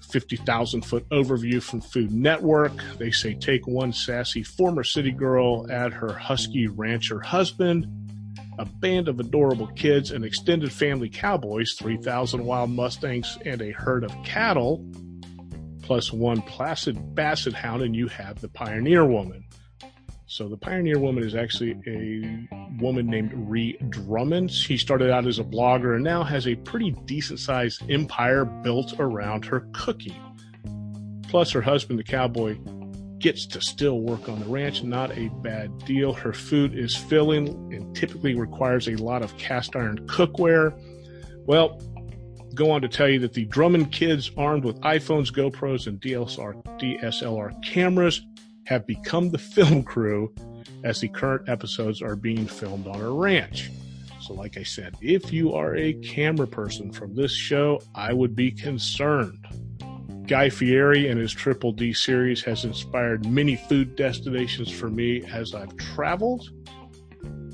50,000 0.01 0.85
foot 0.85 1.09
overview 1.09 1.61
from 1.61 1.81
Food 1.81 2.13
Network. 2.13 2.73
They 2.99 3.11
say 3.11 3.35
take 3.35 3.67
one 3.67 3.93
sassy 3.93 4.45
former 4.45 4.85
city 4.85 5.11
girl, 5.11 5.67
add 5.71 5.93
her 5.93 6.13
husky 6.13 6.69
rancher 6.69 7.21
husband, 7.21 7.87
a 8.59 8.65
band 8.65 9.09
of 9.09 9.21
adorable 9.21 9.67
kids, 9.69 10.11
an 10.11 10.25
extended 10.25 10.73
family 10.73 11.09
cowboys, 11.09 11.75
3,000 11.79 12.45
wild 12.45 12.71
Mustangs, 12.71 13.39
and 13.45 13.61
a 13.61 13.73
herd 13.73 14.05
of 14.05 14.13
cattle, 14.25 14.85
plus 15.83 16.13
one 16.13 16.43
placid 16.43 17.15
basset 17.15 17.53
hound, 17.53 17.83
and 17.83 17.95
you 17.95 18.09
have 18.09 18.41
the 18.41 18.49
pioneer 18.49 19.05
woman. 19.05 19.45
So 20.29 20.49
the 20.49 20.57
pioneer 20.57 20.99
woman 20.99 21.23
is 21.23 21.37
actually 21.37 21.77
a 21.87 22.83
woman 22.83 23.07
named 23.07 23.33
Ree 23.33 23.79
Drummond. 23.91 24.51
She 24.51 24.77
started 24.77 25.11
out 25.11 25.27
as 25.27 25.39
a 25.39 25.45
blogger 25.45 25.95
and 25.95 26.03
now 26.03 26.25
has 26.25 26.49
a 26.49 26.57
pretty 26.57 26.91
decent 27.05 27.39
sized 27.39 27.89
empire 27.89 28.45
built 28.45 28.95
around 28.99 29.45
her 29.45 29.69
cooking. 29.73 30.21
Plus, 31.29 31.53
her 31.53 31.63
husband, 31.63 31.99
the 31.99 32.05
cowboy, 32.05 32.57
gets 33.26 33.45
to 33.45 33.61
still 33.61 34.02
work 34.02 34.28
on 34.28 34.38
the 34.38 34.47
ranch. 34.47 34.85
Not 34.85 35.11
a 35.18 35.28
bad 35.42 35.76
deal. 35.78 36.12
Her 36.12 36.33
food 36.33 36.78
is 36.78 36.95
filling 36.95 37.49
and 37.75 37.92
typically 37.92 38.37
requires 38.37 38.87
a 38.87 38.95
lot 38.95 39.21
of 39.21 39.37
cast 39.37 39.75
iron 39.75 39.99
cookware. 40.06 40.80
Well, 41.45 41.83
go 42.54 42.71
on 42.71 42.83
to 42.83 42.88
tell 42.88 43.09
you 43.09 43.18
that 43.18 43.33
the 43.33 43.45
Drummond 43.47 43.90
kids, 43.90 44.30
armed 44.37 44.62
with 44.62 44.80
iPhones, 44.83 45.33
GoPros, 45.33 45.88
and 45.88 46.00
DSLR, 46.00 46.62
DSLR 46.78 47.61
cameras, 47.64 48.25
have 48.66 48.87
become 48.87 49.30
the 49.30 49.38
film 49.54 49.83
crew 49.83 50.33
as 50.85 51.00
the 51.00 51.09
current 51.09 51.49
episodes 51.49 52.02
are 52.02 52.14
being 52.14 52.47
filmed 52.47 52.87
on 52.87 53.00
a 53.00 53.11
ranch. 53.11 53.73
So, 54.21 54.35
like 54.35 54.56
I 54.56 54.62
said, 54.62 54.95
if 55.00 55.33
you 55.33 55.52
are 55.52 55.75
a 55.75 55.95
camera 55.95 56.47
person 56.47 56.92
from 56.92 57.16
this 57.16 57.33
show, 57.33 57.80
I 57.92 58.12
would 58.12 58.37
be 58.37 58.52
concerned. 58.52 59.45
Guy 60.26 60.50
Fieri 60.50 61.09
and 61.09 61.21
his 61.21 61.33
Triple 61.33 61.73
D 61.73 61.92
series 61.92 62.42
has 62.45 62.64
inspired 62.64 63.26
many 63.26 63.56
food 63.56 63.97
destinations 63.97 64.71
for 64.71 64.88
me 64.88 65.23
as 65.33 65.54
I've 65.54 65.76
traveled. 65.76 66.49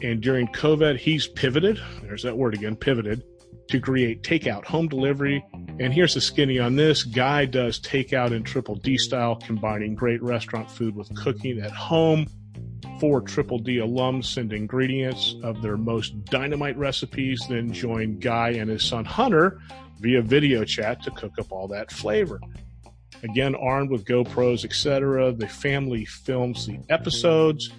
And 0.03 0.21
during 0.21 0.49
COVID, 0.49 0.99
he's 0.99 1.27
pivoted, 1.29 1.81
there's 2.03 2.23
that 2.23 2.37
word 2.37 2.55
again, 2.55 2.77
pivoted, 2.77 3.23
to 3.69 3.81
create 3.81 4.23
takeout 4.23 4.65
home 4.65 4.89
delivery 4.89 5.45
and 5.81 5.93
here's 5.93 6.15
the 6.15 6.21
skinny 6.21 6.59
on 6.59 6.77
this. 6.77 7.03
Guy 7.03 7.47
does 7.47 7.81
takeout 7.81 8.33
in 8.33 8.45
triple 8.45 8.75
D 8.75 8.99
style, 8.99 9.37
combining 9.37 9.95
great 9.95 10.23
restaurant 10.23 10.71
food 10.71 10.95
with 10.95 11.15
cooking 11.17 11.61
at 11.61 11.71
home. 11.71 12.27
Four 13.01 13.23
Triple 13.23 13.59
D 13.59 13.79
alums 13.79 14.27
send 14.27 14.53
ingredients 14.53 15.35
of 15.43 15.63
their 15.63 15.77
most 15.77 16.25
dynamite 16.27 16.77
recipes, 16.77 17.45
then 17.49 17.73
join 17.73 18.19
Guy 18.19 18.51
and 18.51 18.71
his 18.71 18.85
son 18.85 19.05
Hunter 19.05 19.61
via 20.01 20.21
video 20.23 20.63
chat 20.65 21.03
to 21.05 21.11
cook 21.13 21.33
up 21.39 21.51
all 21.51 21.67
that 21.69 21.91
flavor. 21.91 22.39
Again, 23.23 23.55
armed 23.55 23.91
with 23.91 24.05
GoPros, 24.05 24.65
etc., 24.65 25.33
the 25.33 25.47
family 25.47 26.05
films 26.05 26.67
the 26.67 26.81
episodes, 26.89 27.71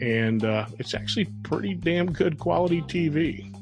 and 0.00 0.44
uh, 0.44 0.66
it's 0.78 0.94
actually 0.94 1.26
pretty 1.42 1.74
damn 1.74 2.12
good 2.12 2.38
quality 2.38 2.82
TV. 2.82 3.54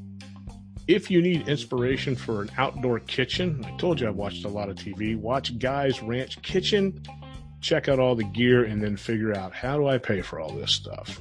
If 0.87 1.11
you 1.11 1.20
need 1.20 1.49
inspiration 1.49 2.14
for 2.14 2.42
an 2.42 2.50
outdoor 2.58 3.00
kitchen, 3.00 3.64
I 3.64 3.76
told 3.76 4.00
you 4.00 4.08
I've 4.08 4.14
watched 4.14 4.44
a 4.44 4.49
lot 4.49 4.68
of 4.68 4.76
TV. 4.76 5.16
Watch 5.16 5.58
Guy's 5.58 6.02
Ranch 6.02 6.40
Kitchen. 6.42 7.02
Check 7.61 7.88
out 7.88 7.99
all 7.99 8.14
the 8.14 8.25
gear 8.25 8.64
and 8.64 8.80
then 8.80 8.96
figure 8.96 9.35
out 9.35 9.52
how 9.52 9.76
do 9.76 9.88
I 9.88 9.99
pay 9.99 10.20
for 10.20 10.38
all 10.38 10.50
this 10.50 10.73
stuff. 10.73 11.20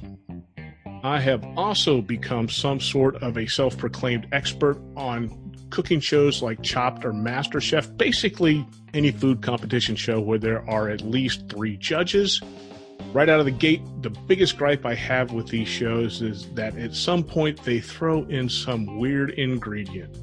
I 1.02 1.20
have 1.20 1.44
also 1.56 2.00
become 2.00 2.48
some 2.48 2.80
sort 2.80 3.16
of 3.22 3.36
a 3.36 3.46
self 3.46 3.76
proclaimed 3.76 4.26
expert 4.32 4.78
on 4.96 5.30
cooking 5.70 6.00
shows 6.00 6.42
like 6.42 6.62
Chopped 6.62 7.04
or 7.04 7.12
MasterChef, 7.12 7.96
basically 7.96 8.66
any 8.94 9.10
food 9.10 9.42
competition 9.42 9.96
show 9.96 10.20
where 10.20 10.38
there 10.38 10.68
are 10.68 10.88
at 10.88 11.02
least 11.02 11.48
three 11.48 11.76
judges 11.76 12.40
right 13.12 13.28
out 13.28 13.40
of 13.40 13.46
the 13.46 13.50
gate, 13.52 13.80
the 14.02 14.10
biggest 14.10 14.58
gripe 14.58 14.84
I 14.84 14.94
have 14.94 15.32
with 15.32 15.48
these 15.48 15.68
shows 15.68 16.20
is 16.20 16.50
that 16.50 16.76
at 16.76 16.94
some 16.94 17.24
point 17.24 17.62
they 17.64 17.80
throw 17.80 18.24
in 18.24 18.48
some 18.48 18.98
weird 18.98 19.30
ingredient. 19.30 20.14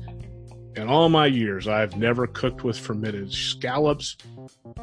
In 0.76 0.88
all 0.88 1.08
my 1.08 1.28
years, 1.28 1.68
I've 1.68 1.98
never 1.98 2.26
cooked 2.26 2.64
with 2.64 2.78
fermented 2.78 3.32
scallops. 3.32 4.18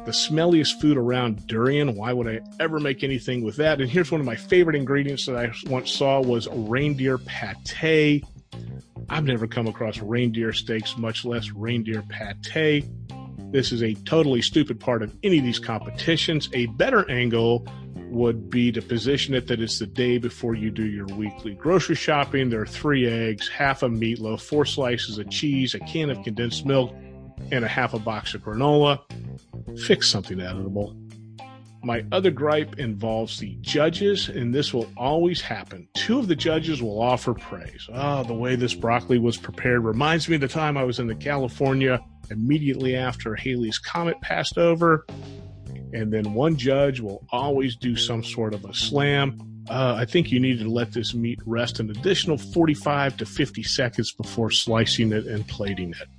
The 0.05 0.11
smelliest 0.11 0.79
food 0.79 0.95
around 0.97 1.45
durian. 1.47 1.95
Why 1.95 2.13
would 2.13 2.27
I 2.27 2.39
ever 2.61 2.79
make 2.79 3.03
anything 3.03 3.43
with 3.43 3.57
that? 3.57 3.81
And 3.81 3.89
here's 3.89 4.09
one 4.09 4.21
of 4.21 4.25
my 4.25 4.35
favorite 4.35 4.77
ingredients 4.77 5.25
that 5.25 5.35
I 5.35 5.51
once 5.69 5.91
saw 5.91 6.21
was 6.21 6.47
reindeer 6.47 7.17
pate. 7.17 8.23
I've 9.09 9.25
never 9.25 9.47
come 9.47 9.67
across 9.67 9.99
reindeer 9.99 10.53
steaks, 10.53 10.97
much 10.97 11.25
less 11.25 11.51
reindeer 11.51 12.03
pate. 12.03 12.85
This 13.51 13.73
is 13.73 13.83
a 13.83 13.93
totally 14.05 14.41
stupid 14.41 14.79
part 14.79 15.03
of 15.03 15.13
any 15.23 15.39
of 15.39 15.43
these 15.43 15.59
competitions. 15.59 16.49
A 16.53 16.67
better 16.67 17.09
angle 17.11 17.67
would 18.11 18.49
be 18.49 18.71
to 18.73 18.81
position 18.81 19.33
it 19.33 19.47
that 19.47 19.61
it's 19.61 19.79
the 19.79 19.87
day 19.87 20.17
before 20.17 20.53
you 20.53 20.69
do 20.69 20.85
your 20.85 21.07
weekly 21.07 21.53
grocery 21.55 21.95
shopping. 21.95 22.49
There 22.49 22.61
are 22.61 22.65
three 22.65 23.07
eggs, 23.07 23.47
half 23.47 23.83
a 23.83 23.89
meatloaf, 23.89 24.41
four 24.41 24.65
slices 24.65 25.17
of 25.17 25.29
cheese, 25.29 25.73
a 25.73 25.79
can 25.79 26.09
of 26.09 26.21
condensed 26.23 26.65
milk, 26.65 26.93
and 27.51 27.63
a 27.63 27.67
half 27.67 27.93
a 27.93 27.99
box 27.99 28.33
of 28.33 28.43
granola. 28.43 28.99
Fix 29.85 30.09
something 30.09 30.39
edible. 30.41 30.95
My 31.83 32.05
other 32.11 32.29
gripe 32.29 32.77
involves 32.77 33.39
the 33.39 33.57
judges, 33.61 34.29
and 34.29 34.53
this 34.53 34.71
will 34.73 34.91
always 34.95 35.41
happen. 35.41 35.87
Two 35.95 36.19
of 36.19 36.27
the 36.27 36.35
judges 36.35 36.81
will 36.81 37.01
offer 37.01 37.33
praise. 37.33 37.89
Oh, 37.91 38.23
the 38.23 38.35
way 38.35 38.55
this 38.55 38.75
broccoli 38.75 39.17
was 39.17 39.37
prepared 39.37 39.83
reminds 39.83 40.29
me 40.29 40.35
of 40.35 40.41
the 40.41 40.47
time 40.47 40.77
I 40.77 40.83
was 40.83 40.99
in 40.99 41.07
the 41.07 41.15
California 41.15 41.99
immediately 42.29 42.95
after 42.95 43.35
Halley's 43.35 43.79
Comet 43.79 44.21
passed 44.21 44.57
over 44.57 45.05
and 45.93 46.11
then 46.11 46.33
one 46.33 46.55
judge 46.55 46.99
will 46.99 47.25
always 47.31 47.75
do 47.75 47.95
some 47.95 48.23
sort 48.23 48.53
of 48.53 48.65
a 48.65 48.73
slam. 48.73 49.39
Uh, 49.69 49.95
I 49.97 50.05
think 50.05 50.31
you 50.31 50.39
need 50.39 50.59
to 50.59 50.69
let 50.69 50.91
this 50.91 51.13
meat 51.13 51.39
rest 51.45 51.79
an 51.79 51.89
additional 51.89 52.37
45 52.37 53.17
to 53.17 53.25
50 53.25 53.63
seconds 53.63 54.11
before 54.11 54.51
slicing 54.51 55.11
it 55.11 55.25
and 55.27 55.47
plating 55.47 55.91
it. 55.91 56.09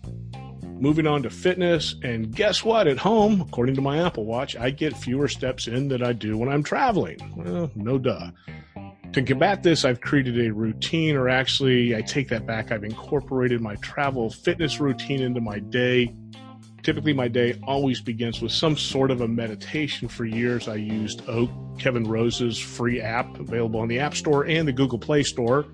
Moving 0.81 1.07
on 1.07 1.23
to 1.23 1.31
fitness, 1.31 1.95
and 2.03 2.35
guess 2.35 2.65
what? 2.65 2.89
At 2.89 2.99
home, 2.99 3.41
according 3.41 3.77
to 3.77 3.81
my 3.81 4.05
Apple 4.05 4.25
Watch, 4.25 4.57
I 4.57 4.71
get 4.71 4.97
fewer 4.97 5.29
steps 5.29 5.69
in 5.69 5.89
than 5.89 6.03
I 6.03 6.13
do 6.13 6.37
when 6.37 6.49
I'm 6.49 6.63
traveling. 6.63 7.19
Well, 7.37 7.71
no 7.75 7.99
duh. 7.99 8.31
To 9.13 9.23
combat 9.23 9.63
this, 9.63 9.85
I've 9.85 10.01
created 10.01 10.41
a 10.41 10.53
routine, 10.53 11.17
or 11.17 11.29
actually, 11.29 11.95
I 11.95 12.01
take 12.01 12.29
that 12.31 12.47
back. 12.47 12.73
I've 12.73 12.83
incorporated 12.83 13.61
my 13.61 13.77
travel 13.77 14.31
fitness 14.31 14.81
routine 14.81 15.21
into 15.21 15.41
my 15.41 15.59
day 15.59 16.15
Typically, 16.83 17.13
my 17.13 17.29
day 17.29 17.57
always 17.63 18.01
begins 18.01 18.41
with 18.43 18.51
some 18.51 18.77
sort 18.77 19.13
of 19.13 19.21
a 19.21 19.29
meditation. 19.29 20.09
For 20.09 20.25
years, 20.25 20.67
I 20.67 20.75
used 20.75 21.23
Oak, 21.29 21.51
Kevin 21.79 22.05
Rose's 22.05 22.59
free 22.59 23.01
app 23.01 23.39
available 23.39 23.79
on 23.81 23.89
the 23.89 24.01
App 24.01 24.15
Store 24.15 24.45
and 24.47 24.67
the 24.67 24.73
Google 24.73 24.99
Play 24.99 25.23
Store. 25.23 25.65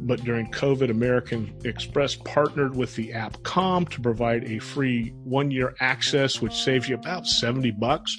But 0.00 0.22
during 0.22 0.48
COVID, 0.52 0.90
American 0.90 1.52
Express 1.64 2.14
partnered 2.14 2.76
with 2.76 2.94
the 2.94 3.12
app 3.12 3.42
Calm 3.42 3.84
to 3.86 4.00
provide 4.00 4.44
a 4.44 4.60
free 4.60 5.12
one 5.24 5.50
year 5.50 5.74
access, 5.80 6.40
which 6.40 6.54
saves 6.54 6.88
you 6.88 6.94
about 6.94 7.26
70 7.26 7.72
bucks. 7.72 8.16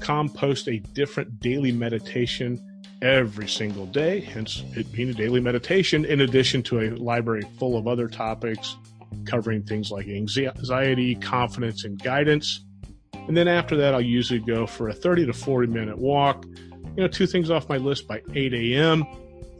Calm 0.00 0.28
posts 0.28 0.66
a 0.66 0.78
different 0.78 1.38
daily 1.38 1.70
meditation 1.70 2.60
every 3.02 3.48
single 3.48 3.86
day, 3.86 4.18
hence 4.20 4.64
it 4.74 4.90
being 4.90 5.10
a 5.10 5.14
daily 5.14 5.40
meditation, 5.40 6.04
in 6.04 6.22
addition 6.22 6.60
to 6.64 6.80
a 6.80 6.90
library 6.96 7.42
full 7.56 7.76
of 7.76 7.86
other 7.86 8.08
topics 8.08 8.76
covering 9.24 9.62
things 9.62 9.90
like 9.90 10.08
anxiety, 10.08 11.14
confidence, 11.16 11.84
and 11.84 12.02
guidance. 12.02 12.64
And 13.14 13.36
then 13.36 13.48
after 13.48 13.76
that, 13.76 13.94
I'll 13.94 14.00
usually 14.00 14.40
go 14.40 14.66
for 14.66 14.88
a 14.88 14.92
30 14.92 15.26
to 15.26 15.32
40 15.32 15.68
minute 15.68 15.98
walk. 15.98 16.44
You 16.96 17.02
know, 17.02 17.08
two 17.08 17.26
things 17.26 17.50
off 17.50 17.68
my 17.68 17.76
list 17.76 18.08
by 18.08 18.22
8 18.34 18.52
a.m. 18.52 19.04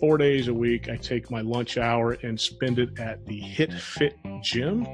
Four 0.01 0.19
days 0.19 0.49
a 0.49 0.55
week, 0.55 0.89
I 0.89 0.97
take 0.97 1.31
my 1.31 1.43
lunch 1.43 1.79
hour 1.79 2.13
and 2.23 2.39
spend 2.41 2.79
it 2.79 2.99
at 2.99 3.25
the 3.27 3.39
Hit 3.39 3.73
Fit 3.73 4.17
Gym. 4.43 4.85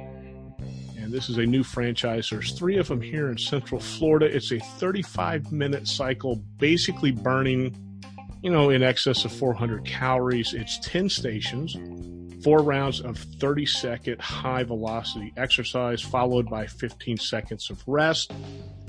And 0.98 1.10
this 1.10 1.30
is 1.30 1.38
a 1.38 1.46
new 1.46 1.62
franchise. 1.62 2.28
There's 2.30 2.52
three 2.52 2.76
of 2.76 2.88
them 2.88 3.00
here 3.00 3.30
in 3.30 3.38
Central 3.38 3.80
Florida. 3.80 4.26
It's 4.26 4.52
a 4.52 4.58
35 4.58 5.50
minute 5.50 5.88
cycle, 5.88 6.36
basically 6.58 7.10
burning, 7.10 7.74
you 8.42 8.50
know, 8.50 8.68
in 8.68 8.82
excess 8.82 9.24
of 9.24 9.32
400 9.32 9.86
calories. 9.86 10.52
It's 10.52 10.78
10 10.80 11.08
stations 11.08 11.74
four 12.42 12.62
rounds 12.62 13.00
of 13.00 13.18
30 13.18 13.66
second 13.66 14.20
high 14.20 14.62
velocity 14.62 15.32
exercise 15.36 16.00
followed 16.00 16.48
by 16.48 16.66
15 16.66 17.16
seconds 17.18 17.70
of 17.70 17.82
rest, 17.86 18.32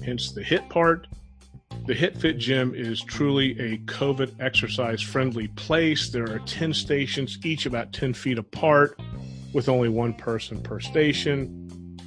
hence 0.04 0.32
the 0.32 0.44
HIT 0.44 0.70
part. 0.70 1.08
The 1.86 1.94
HIT 1.94 2.18
Fit 2.18 2.38
Gym 2.38 2.76
is 2.76 3.02
truly 3.02 3.60
a 3.60 3.78
COVID 3.80 4.40
exercise 4.40 5.02
friendly 5.02 5.48
place. 5.50 6.10
There 6.10 6.30
are 6.30 6.40
10 6.40 6.74
stations, 6.74 7.40
each 7.44 7.66
about 7.66 7.94
10 7.94 8.14
feet 8.14 8.38
apart, 8.38 9.00
with 9.54 9.70
only 9.70 9.90
one 9.90 10.14
person 10.14 10.62
per 10.62 10.80
station. 10.80 11.66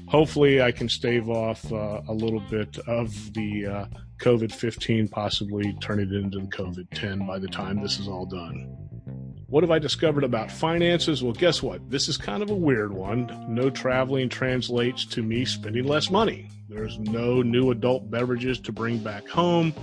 Hopefully, 0.09 0.61
I 0.61 0.73
can 0.73 0.89
stave 0.89 1.31
off 1.31 1.73
uh, 1.73 2.03
a 2.07 2.13
little 2.13 2.41
bit 2.41 2.79
of 2.87 3.33
the 3.33 3.67
uh, 3.67 3.87
COVID 4.19 4.53
15, 4.53 5.09
possibly 5.09 5.75
turn 5.81 5.99
it 5.99 6.13
into 6.13 6.39
the 6.39 6.47
COVID 6.47 6.87
10 6.95 7.27
by 7.27 7.39
the 7.39 7.49
time 7.49 7.83
this 7.83 7.99
is 7.99 8.07
all 8.09 8.27
done. 8.27 8.82
What 9.53 9.63
have 9.65 9.71
I 9.71 9.79
discovered 9.79 10.25
about 10.25 10.51
finances? 10.51 11.23
Well, 11.23 11.35
guess 11.35 11.63
what? 11.63 11.91
This 11.91 12.09
is 12.09 12.17
kind 12.17 12.43
of 12.43 12.49
a 12.49 12.55
weird 12.55 12.91
one. 12.91 13.31
No 13.51 13.69
traveling 13.69 14.31
translates 14.31 15.05
to 15.05 15.23
me 15.23 15.45
spending 15.45 15.85
less 15.85 16.11
money. 16.11 16.49
There's 16.71 16.99
no 16.99 17.43
new 17.43 17.71
adult 17.71 18.11
beverages 18.11 18.59
to 18.61 18.73
bring 18.73 18.97
back 18.97 19.29
home, 19.29 19.75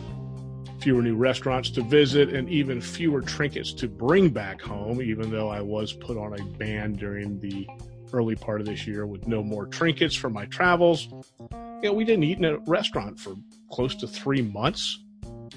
fewer 0.81 1.03
new 1.03 1.15
restaurants 1.15 1.69
to 1.69 1.83
visit, 1.83 2.33
and 2.33 2.49
even 2.49 2.81
fewer 2.81 3.21
trinkets 3.21 3.71
to 3.73 3.87
bring 3.87 4.29
back 4.29 4.59
home, 4.59 5.03
even 5.03 5.29
though 5.29 5.49
I 5.49 5.61
was 5.61 5.93
put 5.93 6.17
on 6.17 6.33
a 6.33 6.43
ban 6.57 6.93
during 6.93 7.39
the 7.39 7.67
early 8.11 8.35
part 8.35 8.61
of 8.61 8.65
this 8.65 8.87
year 8.87 9.05
with 9.05 9.27
no 9.27 9.43
more 9.43 9.67
trinkets 9.67 10.15
for 10.15 10.31
my 10.31 10.45
travels. 10.45 11.09
You 11.51 11.79
know, 11.83 11.93
we 11.93 12.05
didn't 12.05 12.23
eat 12.23 12.39
in 12.39 12.45
a 12.45 12.57
restaurant 12.65 13.19
for 13.19 13.35
close 13.71 13.93
to 13.97 14.07
three 14.07 14.41
months 14.41 14.97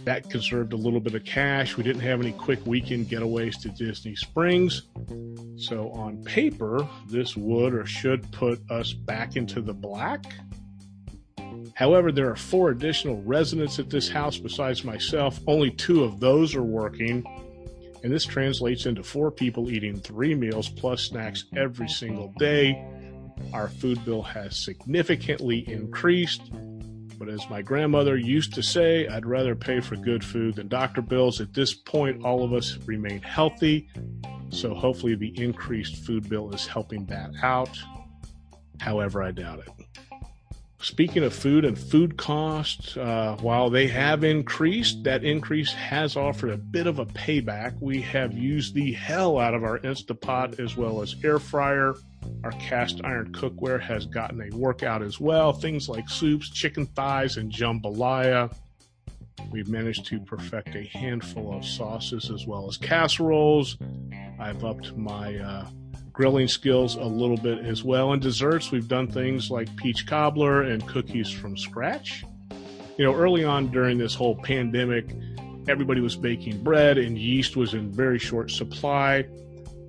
that 0.04 0.30
conserved 0.30 0.72
a 0.72 0.76
little 0.76 1.00
bit 1.00 1.14
of 1.14 1.24
cash. 1.24 1.76
We 1.76 1.82
didn't 1.82 2.02
have 2.02 2.20
any 2.20 2.32
quick 2.32 2.64
weekend 2.66 3.08
getaways 3.08 3.60
to 3.62 3.68
Disney 3.68 4.16
Springs. 4.16 4.82
So, 5.56 5.90
on 5.92 6.22
paper, 6.24 6.86
this 7.08 7.36
would 7.36 7.74
or 7.74 7.86
should 7.86 8.30
put 8.32 8.60
us 8.70 8.92
back 8.92 9.36
into 9.36 9.60
the 9.60 9.74
black. 9.74 10.24
However, 11.74 12.12
there 12.12 12.30
are 12.30 12.36
four 12.36 12.70
additional 12.70 13.22
residents 13.22 13.78
at 13.78 13.90
this 13.90 14.08
house 14.08 14.38
besides 14.38 14.84
myself. 14.84 15.40
Only 15.46 15.70
two 15.70 16.04
of 16.04 16.20
those 16.20 16.54
are 16.54 16.62
working. 16.62 17.24
And 18.02 18.12
this 18.12 18.24
translates 18.24 18.86
into 18.86 19.02
four 19.02 19.30
people 19.30 19.70
eating 19.70 19.98
three 19.98 20.34
meals 20.34 20.68
plus 20.68 21.02
snacks 21.02 21.44
every 21.56 21.88
single 21.88 22.32
day. 22.38 22.84
Our 23.52 23.68
food 23.68 24.04
bill 24.04 24.22
has 24.22 24.56
significantly 24.56 25.68
increased. 25.68 26.42
But 27.18 27.28
as 27.28 27.48
my 27.48 27.62
grandmother 27.62 28.16
used 28.16 28.54
to 28.54 28.62
say, 28.62 29.06
I'd 29.06 29.26
rather 29.26 29.54
pay 29.54 29.80
for 29.80 29.96
good 29.96 30.24
food 30.24 30.56
than 30.56 30.68
doctor 30.68 31.02
bills. 31.02 31.40
At 31.40 31.54
this 31.54 31.74
point, 31.74 32.24
all 32.24 32.44
of 32.44 32.52
us 32.52 32.76
remain 32.86 33.22
healthy. 33.22 33.88
So 34.50 34.74
hopefully 34.74 35.14
the 35.14 35.38
increased 35.40 36.04
food 36.04 36.28
bill 36.28 36.52
is 36.54 36.66
helping 36.66 37.06
that 37.06 37.30
out. 37.42 37.78
However, 38.80 39.22
I 39.22 39.30
doubt 39.30 39.60
it. 39.60 39.68
Speaking 40.80 41.22
of 41.22 41.32
food 41.32 41.64
and 41.64 41.78
food 41.78 42.16
costs, 42.16 42.96
uh, 42.96 43.36
while 43.40 43.70
they 43.70 43.86
have 43.86 44.24
increased, 44.24 45.04
that 45.04 45.22
increase 45.22 45.72
has 45.72 46.16
offered 46.16 46.50
a 46.50 46.56
bit 46.56 46.88
of 46.88 46.98
a 46.98 47.06
payback. 47.06 47.80
We 47.80 48.00
have 48.02 48.36
used 48.36 48.74
the 48.74 48.92
hell 48.92 49.38
out 49.38 49.54
of 49.54 49.62
our 49.62 49.78
Instapot 49.78 50.58
as 50.58 50.76
well 50.76 51.00
as 51.00 51.14
air 51.22 51.38
fryer. 51.38 51.94
Our 52.44 52.52
cast 52.52 53.00
iron 53.04 53.32
cookware 53.32 53.80
has 53.80 54.06
gotten 54.06 54.40
a 54.40 54.56
workout 54.56 55.02
as 55.02 55.20
well. 55.20 55.52
Things 55.52 55.88
like 55.88 56.08
soups, 56.08 56.50
chicken 56.50 56.86
thighs, 56.86 57.36
and 57.36 57.52
jambalaya. 57.52 58.54
We've 59.50 59.68
managed 59.68 60.06
to 60.06 60.20
perfect 60.20 60.74
a 60.74 60.84
handful 60.84 61.54
of 61.54 61.64
sauces 61.64 62.30
as 62.30 62.46
well 62.46 62.68
as 62.68 62.76
casseroles. 62.76 63.76
I've 64.38 64.64
upped 64.64 64.96
my 64.96 65.36
uh, 65.36 65.68
grilling 66.12 66.48
skills 66.48 66.96
a 66.96 67.04
little 67.04 67.36
bit 67.36 67.58
as 67.58 67.82
well. 67.82 68.12
And 68.12 68.20
desserts, 68.20 68.70
we've 68.70 68.88
done 68.88 69.08
things 69.08 69.50
like 69.50 69.74
peach 69.76 70.06
cobbler 70.06 70.62
and 70.62 70.86
cookies 70.86 71.30
from 71.30 71.56
scratch. 71.56 72.24
You 72.98 73.04
know, 73.04 73.14
early 73.14 73.44
on 73.44 73.70
during 73.70 73.98
this 73.98 74.14
whole 74.14 74.36
pandemic, 74.36 75.14
everybody 75.68 76.00
was 76.00 76.16
baking 76.16 76.62
bread 76.62 76.98
and 76.98 77.16
yeast 77.16 77.56
was 77.56 77.74
in 77.74 77.90
very 77.90 78.18
short 78.18 78.50
supply. 78.50 79.26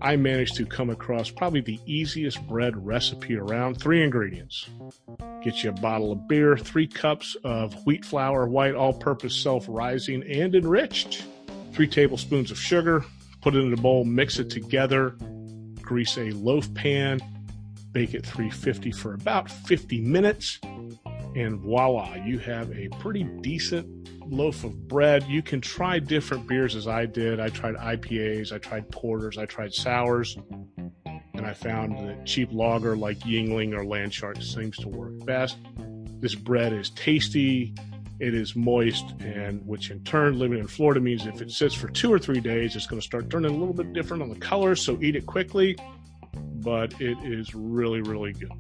I 0.03 0.17
managed 0.17 0.57
to 0.57 0.65
come 0.65 0.89
across 0.89 1.29
probably 1.29 1.61
the 1.61 1.79
easiest 1.85 2.45
bread 2.45 2.85
recipe 2.85 3.37
around. 3.37 3.75
Three 3.75 4.03
ingredients. 4.03 4.67
Get 5.41 5.63
you 5.63 5.69
a 5.69 5.73
bottle 5.73 6.11
of 6.11 6.27
beer, 6.27 6.57
three 6.57 6.87
cups 6.87 7.37
of 7.45 7.73
wheat 7.85 8.03
flour, 8.03 8.45
white 8.45 8.75
all 8.75 8.91
purpose 8.91 9.33
self 9.33 9.65
rising 9.69 10.21
and 10.23 10.53
enriched, 10.53 11.25
three 11.71 11.87
tablespoons 11.87 12.51
of 12.51 12.59
sugar, 12.59 13.05
put 13.41 13.55
it 13.55 13.59
in 13.59 13.71
a 13.71 13.77
bowl, 13.77 14.03
mix 14.03 14.39
it 14.39 14.49
together, 14.49 15.15
grease 15.81 16.17
a 16.17 16.31
loaf 16.31 16.71
pan, 16.73 17.21
bake 17.93 18.13
at 18.13 18.25
350 18.25 18.91
for 18.91 19.13
about 19.13 19.49
50 19.49 20.01
minutes, 20.01 20.59
and 21.35 21.59
voila, 21.59 22.15
you 22.15 22.39
have 22.39 22.71
a 22.71 22.87
pretty 22.99 23.23
decent 23.23 23.87
loaf 24.31 24.63
of 24.63 24.87
bread. 24.87 25.23
You 25.27 25.41
can 25.41 25.61
try 25.61 25.99
different 25.99 26.47
beers 26.47 26.75
as 26.75 26.87
I 26.87 27.05
did. 27.05 27.39
I 27.39 27.49
tried 27.49 27.75
IPAs, 27.75 28.51
I 28.51 28.57
tried 28.57 28.89
porters, 28.91 29.37
I 29.37 29.45
tried 29.45 29.73
sours, 29.73 30.37
and 31.05 31.45
I 31.45 31.53
found 31.53 31.97
that 32.07 32.25
cheap 32.25 32.49
lager 32.51 32.95
like 32.95 33.19
Yuengling 33.19 33.73
or 33.73 33.83
Landshark 33.83 34.41
seems 34.43 34.77
to 34.77 34.87
work 34.87 35.25
best. 35.25 35.57
This 36.19 36.35
bread 36.35 36.71
is 36.71 36.89
tasty, 36.91 37.73
it 38.19 38.33
is 38.33 38.55
moist, 38.55 39.05
and 39.19 39.65
which 39.65 39.91
in 39.91 40.03
turn, 40.03 40.39
living 40.39 40.59
in 40.59 40.67
Florida 40.67 41.01
means 41.01 41.25
if 41.25 41.41
it 41.41 41.51
sits 41.51 41.73
for 41.73 41.89
two 41.89 42.13
or 42.13 42.19
three 42.19 42.39
days, 42.39 42.75
it's 42.75 42.87
going 42.87 43.01
to 43.01 43.05
start 43.05 43.29
turning 43.29 43.53
a 43.53 43.57
little 43.57 43.73
bit 43.73 43.91
different 43.91 44.23
on 44.23 44.29
the 44.29 44.39
color. 44.39 44.75
So 44.75 44.97
eat 45.01 45.15
it 45.15 45.25
quickly, 45.25 45.75
but 46.35 46.93
it 47.01 47.17
is 47.23 47.53
really, 47.53 48.01
really 48.01 48.33
good. 48.33 48.51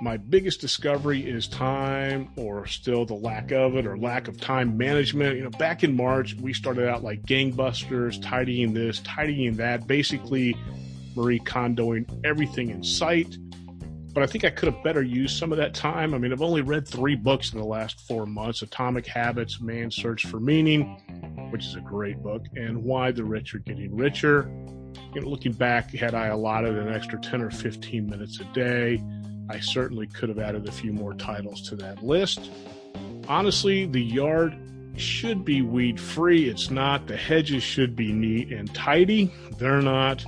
My 0.00 0.16
biggest 0.16 0.60
discovery 0.60 1.28
is 1.28 1.46
time, 1.46 2.28
or 2.36 2.66
still 2.66 3.06
the 3.06 3.14
lack 3.14 3.52
of 3.52 3.76
it, 3.76 3.86
or 3.86 3.96
lack 3.96 4.28
of 4.28 4.40
time 4.40 4.76
management. 4.76 5.36
You 5.36 5.44
know, 5.44 5.50
back 5.50 5.84
in 5.84 5.96
March, 5.96 6.34
we 6.34 6.52
started 6.52 6.88
out 6.88 7.02
like 7.02 7.22
gangbusters, 7.22 8.20
tidying 8.22 8.74
this, 8.74 9.00
tidying 9.00 9.56
that, 9.56 9.86
basically 9.86 10.56
Marie 11.14 11.38
Kondoing 11.38 12.06
everything 12.24 12.70
in 12.70 12.82
sight 12.82 13.36
but 14.14 14.22
I 14.22 14.26
think 14.26 14.44
I 14.44 14.50
could 14.50 14.72
have 14.72 14.82
better 14.84 15.02
used 15.02 15.36
some 15.36 15.50
of 15.50 15.58
that 15.58 15.74
time. 15.74 16.14
I 16.14 16.18
mean, 16.18 16.32
I've 16.32 16.40
only 16.40 16.62
read 16.62 16.86
three 16.86 17.16
books 17.16 17.52
in 17.52 17.58
the 17.58 17.64
last 17.64 18.00
four 18.06 18.26
months 18.26 18.62
Atomic 18.62 19.06
Habits, 19.06 19.60
Man's 19.60 19.96
Search 19.96 20.24
for 20.26 20.38
Meaning, 20.38 20.84
which 21.50 21.66
is 21.66 21.74
a 21.74 21.80
great 21.80 22.22
book, 22.22 22.44
and 22.54 22.82
Why 22.84 23.10
the 23.10 23.24
Rich 23.24 23.54
Are 23.56 23.58
Getting 23.58 23.94
Richer. 23.94 24.48
You 25.12 25.20
know, 25.20 25.28
looking 25.28 25.52
back, 25.52 25.92
had 25.92 26.14
I 26.14 26.28
allotted 26.28 26.76
an 26.76 26.88
extra 26.88 27.20
10 27.20 27.42
or 27.42 27.50
15 27.50 28.08
minutes 28.08 28.38
a 28.38 28.44
day, 28.54 29.02
I 29.48 29.60
certainly 29.60 30.06
could 30.06 30.28
have 30.28 30.38
added 30.38 30.68
a 30.68 30.72
few 30.72 30.92
more 30.92 31.14
titles 31.14 31.68
to 31.68 31.76
that 31.76 32.02
list. 32.02 32.50
Honestly, 33.28 33.86
the 33.86 34.02
yard 34.02 34.56
should 34.96 35.44
be 35.44 35.62
weed 35.62 36.00
free. 36.00 36.48
It's 36.48 36.70
not. 36.70 37.06
The 37.06 37.16
hedges 37.16 37.62
should 37.62 37.96
be 37.96 38.12
neat 38.12 38.52
and 38.52 38.72
tidy. 38.74 39.32
They're 39.58 39.82
not. 39.82 40.24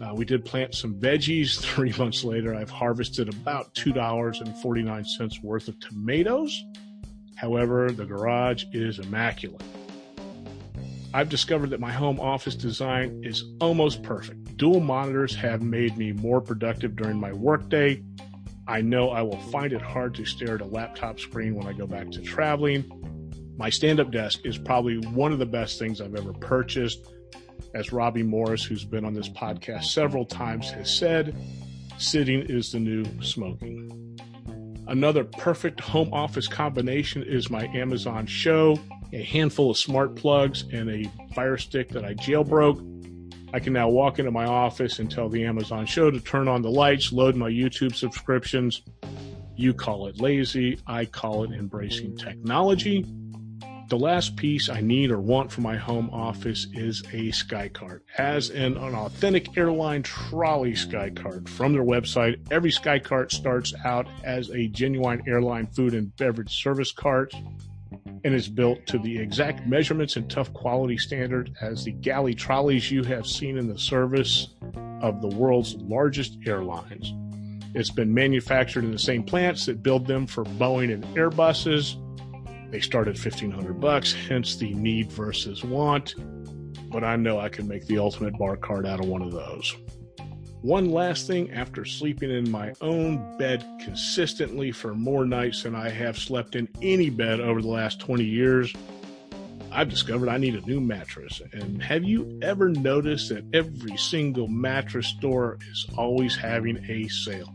Uh, 0.00 0.14
we 0.14 0.24
did 0.24 0.44
plant 0.44 0.74
some 0.74 0.94
veggies. 0.94 1.60
Three 1.74 1.92
months 1.98 2.24
later, 2.24 2.54
I've 2.54 2.70
harvested 2.70 3.28
about 3.28 3.74
$2.49 3.74 5.42
worth 5.42 5.68
of 5.68 5.80
tomatoes. 5.80 6.64
However, 7.36 7.90
the 7.90 8.04
garage 8.04 8.64
is 8.72 8.98
immaculate. 8.98 9.62
I've 11.14 11.30
discovered 11.30 11.70
that 11.70 11.80
my 11.80 11.92
home 11.92 12.20
office 12.20 12.54
design 12.54 13.22
is 13.24 13.44
almost 13.60 14.02
perfect. 14.02 14.56
Dual 14.56 14.80
monitors 14.80 15.34
have 15.36 15.62
made 15.62 15.96
me 15.96 16.12
more 16.12 16.40
productive 16.40 16.96
during 16.96 17.18
my 17.18 17.32
workday. 17.32 18.02
I 18.68 18.82
know 18.82 19.08
I 19.08 19.22
will 19.22 19.40
find 19.40 19.72
it 19.72 19.80
hard 19.80 20.14
to 20.16 20.26
stare 20.26 20.56
at 20.56 20.60
a 20.60 20.66
laptop 20.66 21.18
screen 21.18 21.54
when 21.54 21.66
I 21.66 21.72
go 21.72 21.86
back 21.86 22.10
to 22.10 22.20
traveling. 22.20 22.84
My 23.56 23.70
stand 23.70 23.98
up 23.98 24.12
desk 24.12 24.40
is 24.44 24.58
probably 24.58 24.98
one 24.98 25.32
of 25.32 25.38
the 25.38 25.46
best 25.46 25.78
things 25.78 26.02
I've 26.02 26.14
ever 26.14 26.34
purchased. 26.34 27.08
As 27.74 27.92
Robbie 27.92 28.22
Morris, 28.22 28.62
who's 28.62 28.84
been 28.84 29.06
on 29.06 29.14
this 29.14 29.30
podcast 29.30 29.84
several 29.84 30.26
times, 30.26 30.70
has 30.70 30.94
said, 30.94 31.34
sitting 31.96 32.42
is 32.42 32.70
the 32.70 32.78
new 32.78 33.04
smoking. 33.22 34.18
Another 34.86 35.24
perfect 35.24 35.80
home 35.80 36.12
office 36.12 36.46
combination 36.46 37.22
is 37.22 37.50
my 37.50 37.66
Amazon 37.68 38.26
Show, 38.26 38.78
a 39.14 39.22
handful 39.22 39.70
of 39.70 39.78
smart 39.78 40.14
plugs, 40.14 40.64
and 40.72 40.90
a 40.90 41.10
Fire 41.34 41.56
Stick 41.56 41.88
that 41.90 42.04
I 42.04 42.14
jailbroke. 42.14 42.97
I 43.52 43.60
can 43.60 43.72
now 43.72 43.88
walk 43.88 44.18
into 44.18 44.30
my 44.30 44.44
office 44.44 44.98
and 44.98 45.10
tell 45.10 45.30
the 45.30 45.44
Amazon 45.44 45.86
Show 45.86 46.10
to 46.10 46.20
turn 46.20 46.48
on 46.48 46.60
the 46.60 46.70
lights, 46.70 47.12
load 47.12 47.34
my 47.34 47.48
YouTube 47.48 47.94
subscriptions. 47.94 48.82
You 49.56 49.72
call 49.72 50.06
it 50.06 50.20
lazy, 50.20 50.78
I 50.86 51.06
call 51.06 51.44
it 51.44 51.52
embracing 51.52 52.16
technology. 52.16 53.06
The 53.88 53.96
last 53.96 54.36
piece 54.36 54.68
I 54.68 54.82
need 54.82 55.10
or 55.10 55.18
want 55.18 55.50
for 55.50 55.62
my 55.62 55.78
home 55.78 56.10
office 56.10 56.66
is 56.74 57.00
a 57.14 57.30
SkyCart, 57.30 58.00
as 58.18 58.50
in 58.50 58.76
an 58.76 58.94
authentic 58.94 59.56
airline 59.56 60.02
trolley 60.02 60.72
SkyCart. 60.72 61.48
From 61.48 61.72
their 61.72 61.84
website, 61.84 62.36
every 62.50 62.70
SkyCart 62.70 63.32
starts 63.32 63.72
out 63.86 64.06
as 64.24 64.50
a 64.50 64.68
genuine 64.68 65.22
airline 65.26 65.68
food 65.68 65.94
and 65.94 66.14
beverage 66.16 66.62
service 66.62 66.92
cart 66.92 67.32
and 68.24 68.34
is 68.34 68.48
built 68.48 68.86
to 68.86 68.98
the 68.98 69.18
exact 69.18 69.66
measurements 69.66 70.16
and 70.16 70.30
tough 70.30 70.52
quality 70.52 70.98
standard 70.98 71.54
as 71.60 71.84
the 71.84 71.92
galley 71.92 72.34
trolleys 72.34 72.90
you 72.90 73.02
have 73.04 73.26
seen 73.26 73.58
in 73.58 73.68
the 73.68 73.78
service 73.78 74.54
of 75.00 75.20
the 75.20 75.28
world's 75.28 75.74
largest 75.76 76.38
airlines. 76.46 77.12
It's 77.74 77.90
been 77.90 78.12
manufactured 78.12 78.84
in 78.84 78.92
the 78.92 78.98
same 78.98 79.22
plants 79.22 79.66
that 79.66 79.82
build 79.82 80.06
them 80.06 80.26
for 80.26 80.44
Boeing 80.44 80.92
and 80.92 81.04
Airbuses 81.14 81.96
they 82.70 82.80
start 82.80 83.08
at 83.08 83.14
1500 83.14 83.80
bucks, 83.80 84.12
hence 84.12 84.56
the 84.56 84.74
need 84.74 85.10
versus 85.10 85.64
want. 85.64 86.14
But 86.90 87.02
I 87.02 87.16
know 87.16 87.40
I 87.40 87.48
can 87.48 87.66
make 87.66 87.86
the 87.86 87.98
ultimate 87.98 88.36
bar 88.38 88.56
cart 88.56 88.86
out 88.86 89.00
of 89.00 89.06
one 89.06 89.22
of 89.22 89.32
those. 89.32 89.74
One 90.62 90.90
last 90.90 91.28
thing 91.28 91.52
after 91.52 91.84
sleeping 91.84 92.30
in 92.30 92.50
my 92.50 92.72
own 92.80 93.38
bed 93.38 93.64
consistently 93.80 94.72
for 94.72 94.92
more 94.92 95.24
nights 95.24 95.62
than 95.62 95.76
I 95.76 95.88
have 95.88 96.18
slept 96.18 96.56
in 96.56 96.68
any 96.82 97.10
bed 97.10 97.38
over 97.38 97.62
the 97.62 97.68
last 97.68 98.00
20 98.00 98.24
years, 98.24 98.74
I've 99.70 99.88
discovered 99.88 100.28
I 100.28 100.36
need 100.36 100.56
a 100.56 100.66
new 100.66 100.80
mattress. 100.80 101.40
And 101.52 101.80
have 101.80 102.02
you 102.02 102.40
ever 102.42 102.70
noticed 102.70 103.28
that 103.28 103.44
every 103.52 103.96
single 103.96 104.48
mattress 104.48 105.06
store 105.06 105.58
is 105.70 105.86
always 105.96 106.34
having 106.34 106.84
a 106.90 107.06
sale? 107.06 107.54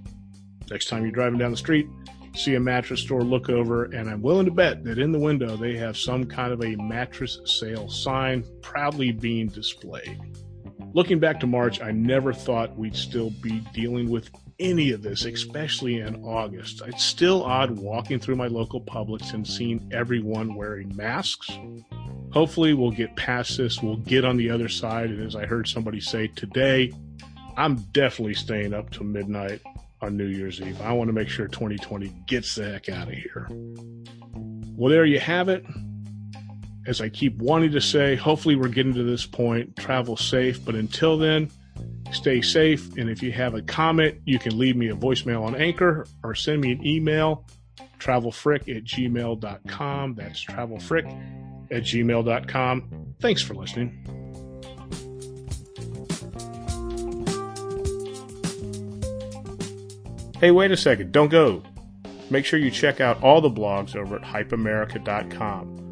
Next 0.72 0.88
time 0.88 1.04
you're 1.04 1.12
driving 1.12 1.40
down 1.40 1.52
the 1.52 1.58
street, 1.58 1.88
see 2.36 2.56
a 2.56 2.60
mattress 2.60 3.02
store, 3.02 3.22
look 3.22 3.50
over, 3.50 3.84
and 3.86 4.10
I'm 4.10 4.22
willing 4.22 4.46
to 4.46 4.52
bet 4.52 4.86
that 4.86 4.98
in 4.98 5.12
the 5.12 5.20
window 5.20 5.58
they 5.58 5.76
have 5.76 5.98
some 5.98 6.24
kind 6.24 6.54
of 6.54 6.64
a 6.64 6.78
mattress 6.78 7.40
sale 7.44 7.90
sign 7.90 8.46
proudly 8.62 9.12
being 9.12 9.48
displayed. 9.48 10.22
Looking 10.94 11.18
back 11.18 11.40
to 11.40 11.48
March, 11.48 11.82
I 11.82 11.90
never 11.92 12.34
thought 12.34 12.78
we'd 12.78 12.96
still 12.96 13.32
be 13.32 13.62
dealing 13.74 14.12
with 14.12 14.30
any 14.60 14.92
of 14.92 15.02
this, 15.02 15.26
especially 15.26 16.00
in 16.00 16.24
August. 16.24 16.84
It's 16.86 17.04
still 17.04 17.44
odd 17.44 17.72
walking 17.72 18.20
through 18.20 18.36
my 18.36 18.46
local 18.46 18.80
Publix 18.80 19.34
and 19.34 19.48
seeing 19.48 19.90
everyone 19.92 20.54
wearing 20.54 20.96
masks. 20.96 21.50
Hopefully, 22.32 22.76
we'll 22.76 22.92
get 22.92 23.16
past 23.16 23.58
this. 23.58 23.82
We'll 23.82 23.98
get 23.98 24.24
on 24.24 24.38
the 24.38 24.52
other 24.52 24.70
side. 24.70 25.10
And 25.10 25.26
as 25.26 25.36
I 25.36 25.48
heard 25.48 25.68
somebody 25.68 26.00
say 26.00 26.28
today, 26.28 26.92
I'm 27.58 27.76
definitely 27.92 28.36
staying 28.36 28.76
up 28.76 28.92
till 28.92 29.06
midnight 29.06 29.62
on 30.00 30.16
New 30.16 30.28
Year's 30.28 30.62
Eve. 30.62 30.80
I 30.82 30.94
want 30.94 31.08
to 31.08 31.14
make 31.14 31.30
sure 31.30 31.48
2020 31.48 32.14
gets 32.28 32.54
the 32.54 32.66
heck 32.66 32.90
out 32.90 33.08
of 33.08 33.16
here. 33.16 33.48
Well, 34.76 34.92
there 34.92 35.06
you 35.06 35.20
have 35.20 35.50
it. 35.50 35.66
As 36.86 37.00
I 37.00 37.10
keep 37.10 37.38
wanting 37.38 37.72
to 37.72 37.82
say, 37.82 38.16
hopefully 38.16 38.56
we're 38.56 38.68
getting 38.68 38.94
to 38.94 39.04
this 39.04 39.26
point. 39.26 39.76
Travel 39.78 40.18
safe. 40.18 40.64
But 40.64 40.76
until 40.76 41.18
then, 41.18 41.50
stay 42.12 42.42
safe. 42.42 42.98
And 42.98 43.10
if 43.10 43.24
you 43.24 43.32
have 43.32 43.54
a 43.54 43.62
comment, 43.62 44.20
you 44.26 44.38
can 44.40 44.58
leave 44.58 44.76
me 44.76 44.90
a 44.90 44.96
voicemail 44.96 45.44
on 45.44 45.56
Anchor 45.56 46.06
or 46.24 46.36
send 46.36 46.62
me 46.62 46.74
an 46.74 46.86
email, 46.86 47.46
travelfrick 48.00 48.76
at 48.76 48.84
gmail.com. 48.84 50.16
That's 50.16 50.46
travelfrick 50.46 51.72
at 51.72 51.84
gmail.com. 51.84 53.16
Thanks 53.20 53.42
for 53.42 53.54
listening. 53.54 54.06
Hey, 60.40 60.52
wait 60.52 60.72
a 60.72 60.78
second. 60.78 61.14
Don't 61.14 61.30
go. 61.30 61.64
Make 62.30 62.44
sure 62.44 62.60
you 62.60 62.70
check 62.70 63.00
out 63.00 63.24
all 63.24 63.40
the 63.40 63.50
blogs 63.50 63.96
over 63.96 64.18
at 64.18 64.24
hypeamerica.com. 64.24 65.83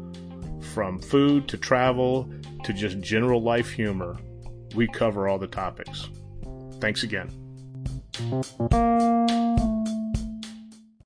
From 0.72 0.98
food 0.98 1.48
to 1.48 1.58
travel 1.58 2.32
to 2.64 2.72
just 2.72 2.98
general 3.00 3.42
life 3.42 3.70
humor, 3.70 4.16
we 4.74 4.88
cover 4.88 5.28
all 5.28 5.38
the 5.38 5.46
topics. 5.46 6.08
Thanks 6.80 7.02
again. 7.02 7.28